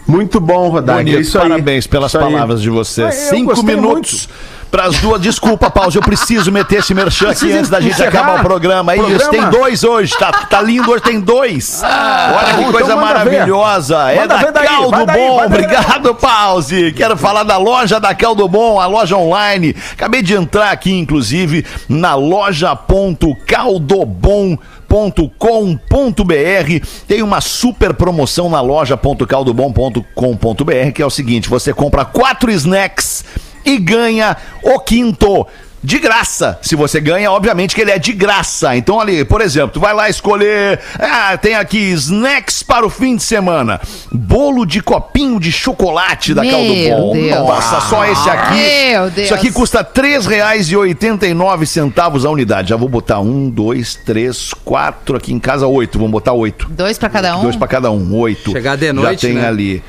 [0.06, 1.14] Muito bom, Rodak.
[1.14, 1.48] É isso aí.
[1.48, 2.24] parabéns pelas Isso aí.
[2.32, 3.02] palavras de você.
[3.02, 4.28] Ah, Cinco minutos
[4.70, 5.20] para as duas.
[5.20, 5.98] Desculpa, pausa.
[5.98, 8.08] Eu preciso meter esse merchan aqui antes da gente encerrar?
[8.20, 8.92] acabar o programa.
[8.92, 9.30] É Isso, Programa?
[9.32, 10.12] tem dois hoje.
[10.18, 11.82] Tá, tá lindo, hoje tem dois.
[11.82, 13.00] Olha que então coisa ver.
[13.00, 14.12] maravilhosa.
[14.12, 15.36] É Manda da ver daí, Caldo daí, Bom.
[15.38, 15.46] daí.
[15.46, 16.92] Obrigado, pause.
[16.92, 19.74] Quero falar da loja da Caldo Bom, a loja online.
[19.92, 24.56] Acabei de entrar aqui, inclusive, na loja.caldobom
[24.88, 33.24] .com.br tem uma super promoção na loja.caldobom.com.br que é o seguinte, você compra quatro snacks
[33.64, 35.46] e ganha o quinto
[35.82, 36.58] de graça.
[36.62, 38.76] Se você ganha, obviamente que ele é de graça.
[38.76, 43.16] Então ali, por exemplo, tu vai lá escolher, ah, tem aqui snacks para o fim
[43.16, 43.80] de semana.
[44.10, 47.12] Bolo de copinho de chocolate da Meu Caldo Bom.
[47.12, 47.38] Deus.
[47.38, 48.90] Nossa, só esse aqui.
[48.90, 49.26] Meu Deus.
[49.26, 52.70] Isso aqui custa R$ 3,89 a unidade.
[52.70, 55.98] Já vou botar um, dois, três, quatro aqui em casa, oito.
[55.98, 56.68] Vamos botar oito.
[56.70, 57.42] Dois para cada um.
[57.42, 58.52] Dois pra cada um, oito.
[58.52, 59.46] Chegar de noite, Já tem né?
[59.46, 59.82] ali.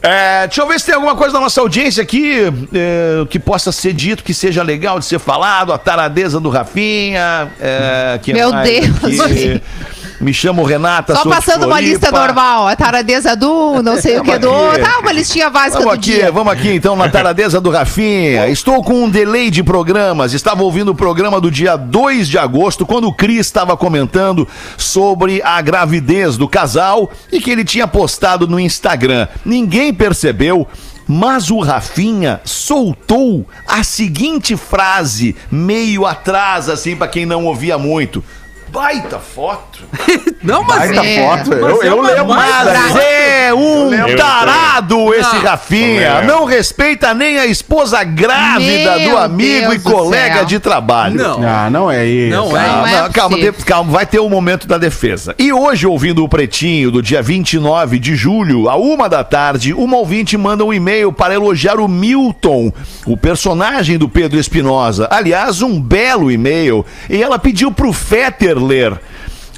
[0.00, 3.72] É, deixa eu ver se tem alguma coisa da nossa audiência aqui é, que possa
[3.72, 5.72] ser dito, que seja legal de ser falado.
[5.72, 7.50] A taradeza do Rafinha.
[7.60, 9.60] é, que Meu Deus.
[10.20, 11.14] Me chamo Renata.
[11.14, 12.66] Só passando uma lista normal.
[12.66, 14.50] A taradeza do, não sei o que do.
[14.50, 16.32] Tá, uma listinha básica Vamos do aqui, dia.
[16.32, 18.48] vamos aqui então na taradeza do Rafinha.
[18.48, 20.32] Estou com um delay de programas.
[20.32, 24.46] Estava ouvindo o programa do dia 2 de agosto, quando o Cris estava comentando
[24.76, 29.28] sobre a gravidez do casal e que ele tinha postado no Instagram.
[29.44, 30.66] Ninguém percebeu.
[31.10, 38.22] Mas o Rafinha soltou a seguinte frase, meio atrás, assim, pra quem não ouvia muito.
[38.70, 39.80] Baita foto.
[40.42, 41.22] Não, mas Baita É.
[41.26, 41.52] foto.
[41.52, 42.26] Eu, Mas é eu lembro.
[42.34, 43.04] Mas daí.
[43.48, 44.16] é um lembro.
[44.16, 45.42] tarado esse Não.
[45.42, 46.10] Rafinha.
[46.12, 46.26] Também.
[46.28, 50.44] Não respeita nem a esposa grávida Meu do amigo Deus e do colega céu.
[50.44, 51.14] de trabalho.
[51.16, 51.42] Não.
[51.48, 52.36] Ah, não é isso.
[52.36, 52.64] Não é.
[52.64, 53.52] Calma, Não é calma, possível.
[53.58, 55.34] de- calma, vai ter o momento da defesa.
[55.38, 59.96] E hoje, ouvindo o Pretinho, do dia 29 de julho, a uma da tarde, uma
[59.96, 62.72] ouvinte manda um e-mail para elogiar o Milton,
[63.06, 65.08] o personagem do Pedro Espinosa.
[65.10, 66.84] Aliás, um belo e-mail.
[67.08, 69.00] E ela pediu pro Fetter ler.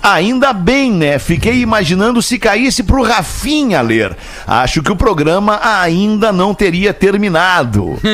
[0.03, 1.19] Ainda bem, né?
[1.19, 4.17] Fiquei imaginando se caísse pro Rafinha ler.
[4.47, 7.99] Acho que o programa ainda não teria terminado.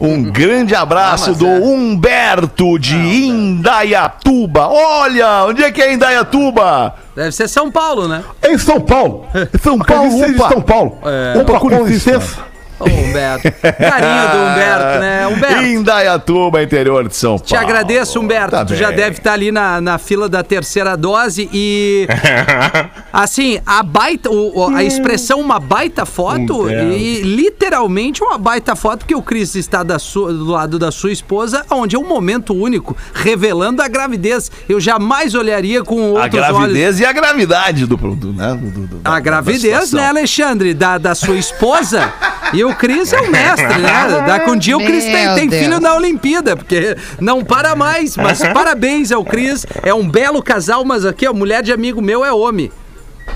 [0.00, 4.68] Um grande abraço do Humberto de Indaiatuba.
[4.68, 6.94] Olha, onde é que é Indaiatuba?
[7.14, 8.22] Deve ser São Paulo, né?
[8.44, 9.26] Em São Paulo.
[9.62, 10.48] São Paulo, opa.
[10.48, 10.98] São Paulo.
[11.04, 11.38] É.
[11.38, 12.55] Opa, com licença.
[12.78, 13.50] Ô, Humberto.
[13.62, 15.26] Carinho do Humberto, né?
[15.32, 15.62] Humberto.
[15.64, 17.44] Indaiatuba, interior de São Paulo.
[17.46, 18.50] Te agradeço, Humberto.
[18.50, 18.96] Tá tu já bem.
[18.96, 22.06] deve estar ali na, na fila da terceira dose e.
[23.12, 24.30] Assim, a baita.
[24.30, 26.92] o- a expressão uma baita foto Humberto.
[26.92, 31.10] e literalmente uma baita foto que o Cris está da sua- do lado da sua
[31.12, 34.50] esposa, onde é um momento único, revelando a gravidez.
[34.68, 36.58] Eu jamais olharia com A outros olhos.
[36.58, 38.54] gravidez e a gravidade do produto, né?
[38.54, 39.98] Do- do- da- A da gravidez, situação.
[40.00, 40.74] né, Alexandre?
[40.74, 42.12] Da, da sua esposa.
[42.52, 44.24] E Cris é o mestre, né?
[44.26, 48.16] Daqui um dia o Cris tem, tem filho na Olimpíada, porque não para mais.
[48.16, 49.66] Mas parabéns ao Cris.
[49.82, 52.70] É um belo casal, mas aqui, ó, mulher de amigo meu é homem.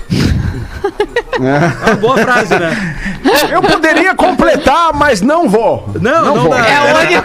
[1.39, 2.95] É uma boa frase, né?
[3.49, 5.89] Eu poderia completar, mas não vou.
[6.01, 6.49] Não, não, vou.
[6.49, 6.57] dá.
[6.67, 7.23] É o único.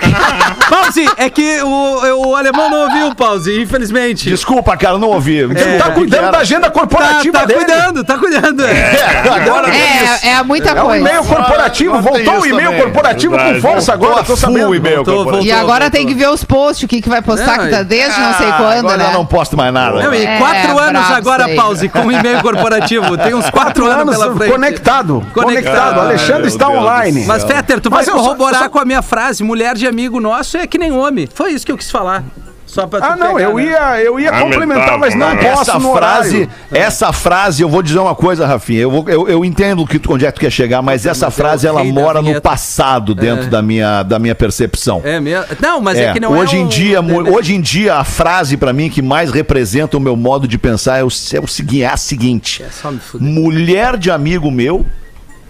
[0.68, 4.28] Pause, é que o, o alemão não ouviu, Pause, infelizmente.
[4.28, 5.36] Desculpa, cara, não ouvi.
[5.38, 7.64] Ele tá cuidando da agenda Tá, corporativa tá dele.
[7.64, 8.64] cuidando, tá cuidando.
[8.64, 11.00] É, agora É, é muita É um coisa.
[11.09, 14.74] e-mail corporativo, Agora tem voltou o e-mail corporativo com força agora, tô sabendo.
[14.74, 15.48] e-mail Voltou, corporativo.
[15.48, 15.90] E agora voltou.
[15.90, 18.34] tem que ver os posts, o que, que vai postar, Não, que tá desde não
[18.34, 19.07] sei Ah, quando, agora né?
[19.09, 20.02] eu não posto mais nada.
[20.02, 21.48] Não, e É, quatro anos agora.
[21.54, 23.16] Pause, com e-mail corporativo.
[23.18, 24.53] Tem uns quatro anos Anos pela frente.
[24.53, 26.01] conectado, conectado.
[26.01, 27.24] Alexandre Meu está Deus online.
[27.26, 30.57] Mas, Peter, tu Mas vai corroborar só- com a minha frase: mulher de amigo nosso
[30.57, 31.28] é que nem homem.
[31.32, 32.22] Foi isso que eu quis falar.
[32.67, 33.64] Só pra tu Ah, não, pegar, eu né?
[33.64, 35.51] ia, eu ia Ah, complementar, mas não metáfora.
[35.57, 36.51] posso essa no frase, horário.
[36.73, 38.81] essa frase, eu vou dizer uma coisa, Rafinha.
[38.81, 41.27] Eu, vou- eu, eu entendo que tu, onde é que tu quer chegar, mas essa
[41.27, 45.01] mas é frase o ela mora no passado dentro da, minha, da minha percepção.
[45.05, 45.45] É mesmo?
[45.61, 48.05] Não, mas é, É, que não hoje é em um- dia, hoje em dia a
[48.05, 51.47] frase pra mim que mais representa o meu modo de pensar é o, é o
[51.47, 53.27] seguinte, é a seguinte: É só me fuder.
[53.29, 54.85] mulher de amigo meu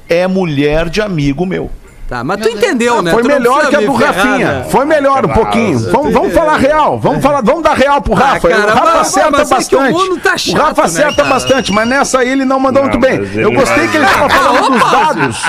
[0.08, 1.70] é mulher de amigo meu.
[2.08, 3.10] Tá, mas tu entendeu, né?
[3.10, 4.52] Foi Tu não melhor que a me do ferrar, Rafinha.
[4.60, 4.66] né?
[4.70, 5.78] Foi melhor um pouquinho.
[5.90, 7.00] Vamos, vamos falar real.
[7.00, 8.48] Vamos, falar, vamos dar real pro Rafa.
[8.48, 9.92] cara, o Rafa mas- acerta mas é que o bastante.
[10.08, 11.28] mundo tá chato, o Rafa né, acerta cara?
[11.28, 13.16] bastante, mas nessa aí ele não mandou Não, muito bem.
[13.34, 15.42] Eu gostei vai- que ele estava falando dos dados.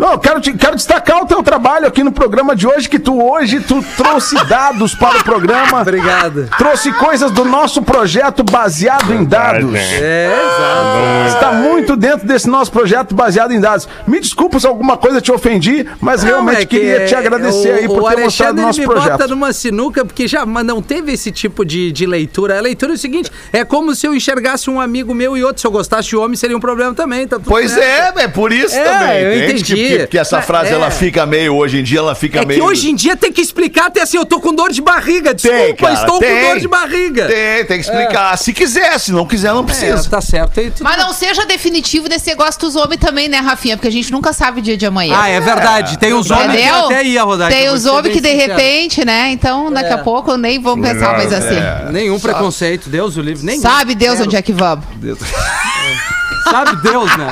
[0.00, 2.98] Não, eu quero, te- quero destacar o teu trabalho aqui no programa de hoje, que
[2.98, 5.80] tu hoje tu trouxe dados para o programa.
[5.80, 6.48] Obrigado.
[6.58, 9.72] Trouxe coisas do nosso projeto baseado em dados.
[9.74, 11.36] É, exato.
[11.36, 13.88] Está muito dentro desse nosso projeto baseado em dados.
[14.08, 17.70] Me desculpa se alguma coisa te ofendi, mas realmente Não, é que queria te agradecer
[17.70, 19.10] o- aí por o ter mostrado o Alexandre nosso me projeto.
[19.12, 22.58] bota numa sinuca porque já não teve esse tipo de, de leitura.
[22.58, 25.60] A leitura é o seguinte: é como se eu enxergasse um amigo meu e outro.
[25.60, 27.26] Se eu gostasse de homem, seria um problema também.
[27.26, 28.18] Tá tudo Pois certo.
[28.18, 29.20] é, é por isso É, também.
[29.22, 29.52] eu entende?
[29.62, 29.74] entendi.
[29.74, 30.74] Que, que- que essa Mas, frase é.
[30.74, 32.60] ela fica meio, hoje em dia ela fica É meio.
[32.60, 35.34] que hoje em dia tem que explicar até assim, eu tô com dor de barriga.
[35.34, 36.34] Desculpa, Tem, cara, estou tem.
[36.42, 37.26] com dor de barriga.
[37.26, 38.36] Tem, tem que explicar.
[38.38, 40.08] Se quiser, se não quiser, não É, precisa.
[40.08, 40.60] tá certo.
[40.80, 43.76] Mas não seja definitivo desse negócio dos homens também, né, Rafinha?
[43.76, 45.16] Porque a gente nunca sabe o dia de amanhã.
[45.18, 45.98] Ah, é verdade.
[45.98, 47.50] Tem os homens que até ia rodar.
[47.50, 48.52] Tem os vou homens que de sincero.
[48.52, 49.30] repente, né?
[49.30, 51.60] Então daqui a pouco nem vão pensar mais assim.
[51.92, 53.44] Nenhum preconceito, Deus o livre.
[53.44, 54.84] Nem Sabe Deus onde é que vamos?
[56.50, 57.30] Sabe Deus, né?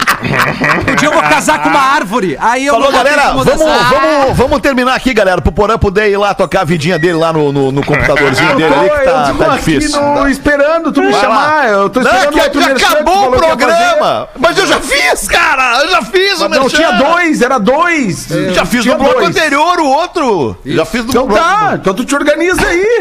[0.91, 2.37] Um dia eu vou casar com uma árvore.
[2.41, 3.23] Aí eu Falou, galera.
[3.33, 3.85] com Vamos, mudança.
[3.91, 5.41] vamos, vamos terminar aqui, galera.
[5.41, 8.57] Pro Porã poder ir lá tocar a vidinha dele lá no, no, no computadorzinho Eu
[8.57, 10.01] dele ali, que eu tá, digo tá aqui difícil.
[10.03, 11.37] no- esperando tu me Vai chamar.
[11.37, 11.67] lá.
[11.69, 14.29] Eu tô Não, esperando que, outro que acabou o programa.
[14.39, 15.81] Mas eu já fiz, cara.
[15.83, 16.77] Eu já fiz o Mas não merchan.
[16.77, 18.29] tinha dois, era dois.
[18.55, 19.29] Já fiz no bloco dois.
[19.29, 20.57] anterior o outro.
[20.65, 21.43] Já fiz no Então bloco.
[21.43, 22.85] tá, então tu te organiza aí.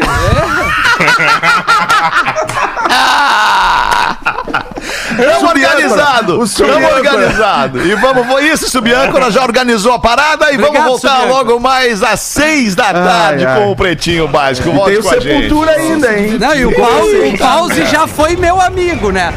[5.10, 5.48] Estamos Subiâncora.
[5.50, 5.99] organizados.
[6.38, 7.84] O Estamos organizados.
[7.86, 11.38] E vamos, vamos- isso, Subiâncora já organizou a parada e Obrigado, vamos voltar Subiâncora.
[11.50, 13.58] logo mais às seis da tarde ai.
[13.60, 14.70] com o Pretinho Básico.
[14.70, 15.24] Volte Tem o com a gente.
[15.24, 16.38] Sepultura ainda, hein?
[16.38, 19.32] Não, e o Pause, o Pause já foi meu amigo, né?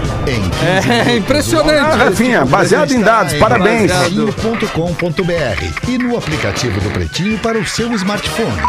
[1.07, 1.79] É impressionante.
[1.79, 3.91] Ah, Rafinha, baseado em dados, parabéns.
[3.91, 8.61] Pretinho.com.br e no aplicativo do Pretinho para o seu smartphone.